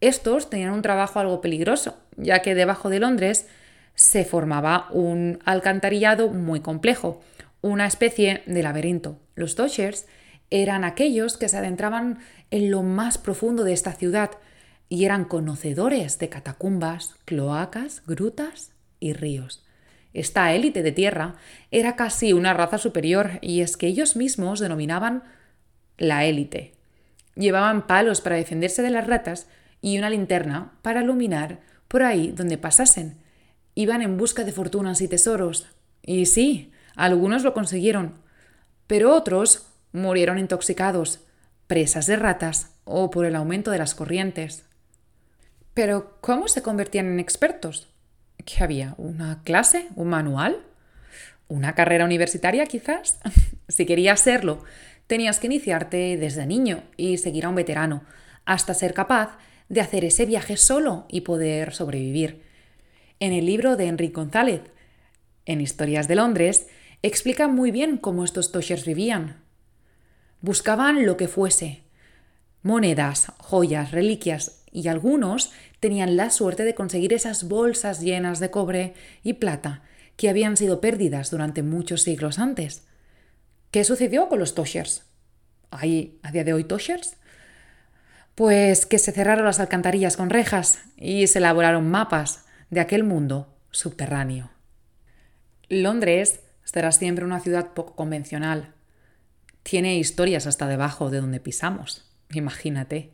Estos 0.00 0.48
tenían 0.48 0.72
un 0.72 0.82
trabajo 0.82 1.20
algo 1.20 1.40
peligroso, 1.40 1.98
ya 2.16 2.40
que 2.40 2.54
debajo 2.54 2.88
de 2.88 3.00
Londres 3.00 3.46
se 3.94 4.24
formaba 4.24 4.88
un 4.90 5.38
alcantarillado 5.44 6.28
muy 6.28 6.60
complejo, 6.60 7.22
una 7.60 7.86
especie 7.86 8.42
de 8.46 8.62
laberinto. 8.62 9.18
Los 9.34 9.54
Toshers 9.54 10.06
eran 10.50 10.84
aquellos 10.84 11.36
que 11.36 11.48
se 11.48 11.56
adentraban 11.56 12.18
en 12.50 12.70
lo 12.70 12.82
más 12.82 13.18
profundo 13.18 13.64
de 13.64 13.72
esta 13.72 13.92
ciudad 13.92 14.30
y 14.88 15.04
eran 15.04 15.24
conocedores 15.24 16.18
de 16.18 16.28
catacumbas, 16.28 17.16
cloacas, 17.24 18.02
grutas 18.06 18.70
y 19.00 19.12
ríos. 19.12 19.64
Esta 20.12 20.54
élite 20.54 20.82
de 20.82 20.92
tierra 20.92 21.34
era 21.70 21.96
casi 21.96 22.32
una 22.32 22.54
raza 22.54 22.78
superior 22.78 23.38
y 23.42 23.60
es 23.60 23.76
que 23.76 23.86
ellos 23.86 24.16
mismos 24.16 24.60
denominaban 24.60 25.24
la 25.98 26.24
élite. 26.24 26.72
Llevaban 27.34 27.86
palos 27.86 28.20
para 28.20 28.36
defenderse 28.36 28.80
de 28.82 28.90
las 28.90 29.06
ratas 29.06 29.48
y 29.82 29.98
una 29.98 30.08
linterna 30.08 30.72
para 30.82 31.02
iluminar 31.02 31.60
por 31.88 32.02
ahí 32.02 32.32
donde 32.32 32.56
pasasen. 32.56 33.18
Iban 33.74 34.00
en 34.00 34.16
busca 34.16 34.44
de 34.44 34.52
fortunas 34.52 35.02
y 35.02 35.08
tesoros. 35.08 35.66
Y 36.02 36.26
sí, 36.26 36.72
algunos 36.94 37.42
lo 37.42 37.52
consiguieron, 37.52 38.14
pero 38.86 39.14
otros 39.14 39.65
murieron 39.96 40.38
intoxicados, 40.38 41.20
presas 41.66 42.06
de 42.06 42.16
ratas 42.16 42.74
o 42.84 43.10
por 43.10 43.26
el 43.26 43.34
aumento 43.34 43.70
de 43.70 43.78
las 43.78 43.94
corrientes. 43.94 44.64
Pero, 45.74 46.18
¿cómo 46.20 46.48
se 46.48 46.62
convertían 46.62 47.06
en 47.06 47.20
expertos? 47.20 47.88
¿Qué 48.44 48.62
había? 48.62 48.94
¿Una 48.98 49.42
clase? 49.42 49.88
¿Un 49.96 50.08
manual? 50.08 50.64
¿Una 51.48 51.74
carrera 51.74 52.04
universitaria 52.04 52.66
quizás? 52.66 53.18
si 53.68 53.86
querías 53.86 54.20
serlo, 54.20 54.62
tenías 55.06 55.40
que 55.40 55.46
iniciarte 55.46 56.16
desde 56.16 56.46
niño 56.46 56.84
y 56.96 57.18
seguir 57.18 57.46
a 57.46 57.48
un 57.48 57.56
veterano, 57.56 58.04
hasta 58.44 58.74
ser 58.74 58.94
capaz 58.94 59.38
de 59.68 59.80
hacer 59.80 60.04
ese 60.04 60.26
viaje 60.26 60.56
solo 60.56 61.06
y 61.08 61.22
poder 61.22 61.72
sobrevivir. 61.72 62.42
En 63.18 63.32
el 63.32 63.46
libro 63.46 63.76
de 63.76 63.86
Enrique 63.86 64.14
González, 64.14 64.60
en 65.46 65.60
Historias 65.60 66.06
de 66.06 66.16
Londres, 66.16 66.68
explica 67.02 67.48
muy 67.48 67.70
bien 67.70 67.96
cómo 67.96 68.24
estos 68.24 68.52
toshers 68.52 68.84
vivían, 68.84 69.45
Buscaban 70.40 71.06
lo 71.06 71.16
que 71.16 71.28
fuese, 71.28 71.82
monedas, 72.62 73.32
joyas, 73.38 73.92
reliquias, 73.92 74.62
y 74.72 74.88
algunos 74.88 75.52
tenían 75.80 76.16
la 76.16 76.28
suerte 76.28 76.64
de 76.64 76.74
conseguir 76.74 77.14
esas 77.14 77.48
bolsas 77.48 78.00
llenas 78.00 78.40
de 78.40 78.50
cobre 78.50 78.94
y 79.22 79.34
plata 79.34 79.82
que 80.16 80.28
habían 80.28 80.56
sido 80.56 80.80
perdidas 80.80 81.30
durante 81.30 81.62
muchos 81.62 82.02
siglos 82.02 82.38
antes. 82.38 82.86
¿Qué 83.70 83.84
sucedió 83.84 84.28
con 84.28 84.38
los 84.38 84.54
Toshers? 84.54 85.04
¿Hay 85.70 86.18
a 86.22 86.30
día 86.30 86.44
de 86.44 86.52
hoy 86.52 86.64
Toshers? 86.64 87.16
Pues 88.34 88.84
que 88.84 88.98
se 88.98 89.12
cerraron 89.12 89.46
las 89.46 89.60
alcantarillas 89.60 90.16
con 90.16 90.28
rejas 90.28 90.80
y 90.96 91.26
se 91.26 91.38
elaboraron 91.38 91.90
mapas 91.90 92.44
de 92.68 92.80
aquel 92.80 93.02
mundo 93.02 93.54
subterráneo. 93.70 94.50
Londres 95.68 96.40
será 96.64 96.92
siempre 96.92 97.24
una 97.24 97.40
ciudad 97.40 97.72
poco 97.72 97.96
convencional, 97.96 98.74
tiene 99.68 99.98
historias 99.98 100.46
hasta 100.46 100.68
debajo 100.68 101.10
de 101.10 101.20
donde 101.20 101.40
pisamos, 101.40 102.04
imagínate. 102.32 103.10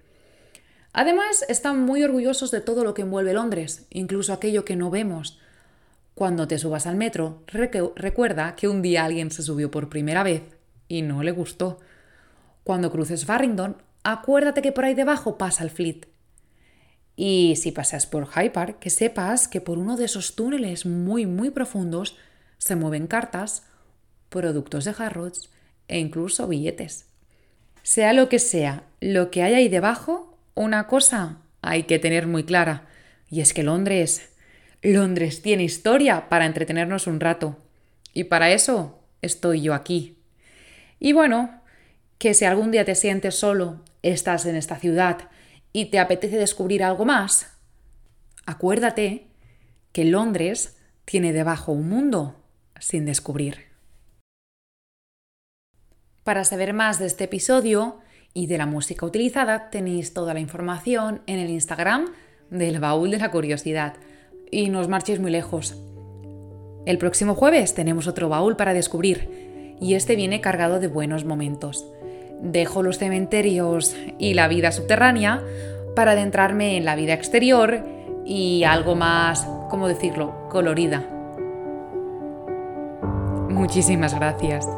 Además, 0.92 1.46
están 1.48 1.80
muy 1.80 2.02
orgullosos 2.02 2.50
de 2.50 2.60
todo 2.60 2.84
lo 2.84 2.92
que 2.92 3.00
envuelve 3.00 3.32
Londres, 3.32 3.86
incluso 3.88 4.34
aquello 4.34 4.66
que 4.66 4.76
no 4.76 4.90
vemos. 4.90 5.40
Cuando 6.14 6.46
te 6.46 6.58
subas 6.58 6.86
al 6.86 6.96
metro, 6.96 7.42
recuerda 7.46 8.54
que 8.54 8.68
un 8.68 8.82
día 8.82 9.06
alguien 9.06 9.30
se 9.30 9.42
subió 9.42 9.70
por 9.70 9.88
primera 9.88 10.22
vez 10.22 10.42
y 10.88 11.00
no 11.00 11.22
le 11.22 11.32
gustó. 11.32 11.80
Cuando 12.64 12.92
cruces 12.92 13.24
Farringdon, 13.24 13.78
acuérdate 14.04 14.60
que 14.60 14.72
por 14.72 14.84
ahí 14.84 14.92
debajo 14.92 15.38
pasa 15.38 15.64
el 15.64 15.70
Fleet. 15.70 16.02
Y 17.16 17.54
si 17.56 17.72
pasas 17.72 18.06
por 18.06 18.26
Hyde 18.26 18.50
Park, 18.50 18.78
que 18.78 18.90
sepas 18.90 19.48
que 19.48 19.62
por 19.62 19.78
uno 19.78 19.96
de 19.96 20.04
esos 20.04 20.36
túneles 20.36 20.84
muy, 20.84 21.24
muy 21.24 21.48
profundos 21.48 22.18
se 22.58 22.76
mueven 22.76 23.06
cartas, 23.06 23.62
productos 24.28 24.84
de 24.84 24.94
Harrods 24.98 25.48
e 25.92 25.98
incluso 25.98 26.48
billetes. 26.48 27.06
Sea 27.82 28.12
lo 28.12 28.28
que 28.28 28.38
sea, 28.38 28.84
lo 29.00 29.30
que 29.30 29.42
hay 29.42 29.54
ahí 29.54 29.68
debajo, 29.68 30.38
una 30.54 30.86
cosa 30.86 31.38
hay 31.60 31.84
que 31.84 31.98
tener 31.98 32.26
muy 32.26 32.44
clara, 32.44 32.88
y 33.30 33.40
es 33.40 33.52
que 33.52 33.62
Londres, 33.62 34.30
Londres 34.82 35.42
tiene 35.42 35.64
historia 35.64 36.28
para 36.28 36.46
entretenernos 36.46 37.06
un 37.06 37.20
rato. 37.20 37.58
Y 38.12 38.24
para 38.24 38.50
eso 38.50 39.00
estoy 39.22 39.62
yo 39.62 39.74
aquí. 39.74 40.18
Y 40.98 41.12
bueno, 41.12 41.62
que 42.18 42.34
si 42.34 42.44
algún 42.44 42.70
día 42.70 42.84
te 42.84 42.94
sientes 42.94 43.34
solo, 43.34 43.82
estás 44.02 44.44
en 44.46 44.56
esta 44.56 44.76
ciudad 44.76 45.30
y 45.72 45.86
te 45.86 45.98
apetece 45.98 46.36
descubrir 46.36 46.84
algo 46.84 47.04
más, 47.04 47.52
acuérdate 48.44 49.28
que 49.92 50.04
Londres 50.04 50.76
tiene 51.04 51.32
debajo 51.32 51.72
un 51.72 51.88
mundo 51.88 52.44
sin 52.78 53.06
descubrir. 53.06 53.71
Para 56.24 56.44
saber 56.44 56.72
más 56.72 57.00
de 57.00 57.06
este 57.06 57.24
episodio 57.24 57.96
y 58.32 58.46
de 58.46 58.56
la 58.56 58.66
música 58.66 59.04
utilizada, 59.04 59.70
tenéis 59.70 60.14
toda 60.14 60.34
la 60.34 60.40
información 60.40 61.20
en 61.26 61.40
el 61.40 61.50
Instagram 61.50 62.06
del 62.48 62.78
Baúl 62.78 63.10
de 63.10 63.18
la 63.18 63.32
Curiosidad. 63.32 63.94
Y 64.50 64.68
no 64.68 64.78
os 64.78 64.88
marchéis 64.88 65.18
muy 65.18 65.32
lejos. 65.32 65.76
El 66.86 66.98
próximo 66.98 67.34
jueves 67.34 67.74
tenemos 67.74 68.06
otro 68.06 68.28
baúl 68.28 68.54
para 68.54 68.72
descubrir, 68.72 69.76
y 69.80 69.94
este 69.94 70.14
viene 70.14 70.40
cargado 70.40 70.78
de 70.78 70.86
buenos 70.86 71.24
momentos. 71.24 71.84
Dejo 72.40 72.84
los 72.84 72.98
cementerios 72.98 73.96
y 74.18 74.34
la 74.34 74.46
vida 74.46 74.70
subterránea 74.70 75.42
para 75.96 76.12
adentrarme 76.12 76.76
en 76.76 76.84
la 76.84 76.94
vida 76.94 77.14
exterior 77.14 77.84
y 78.24 78.62
algo 78.62 78.94
más, 78.94 79.46
¿cómo 79.70 79.88
decirlo?, 79.88 80.48
colorida. 80.50 81.04
Muchísimas 83.48 84.14
gracias. 84.14 84.68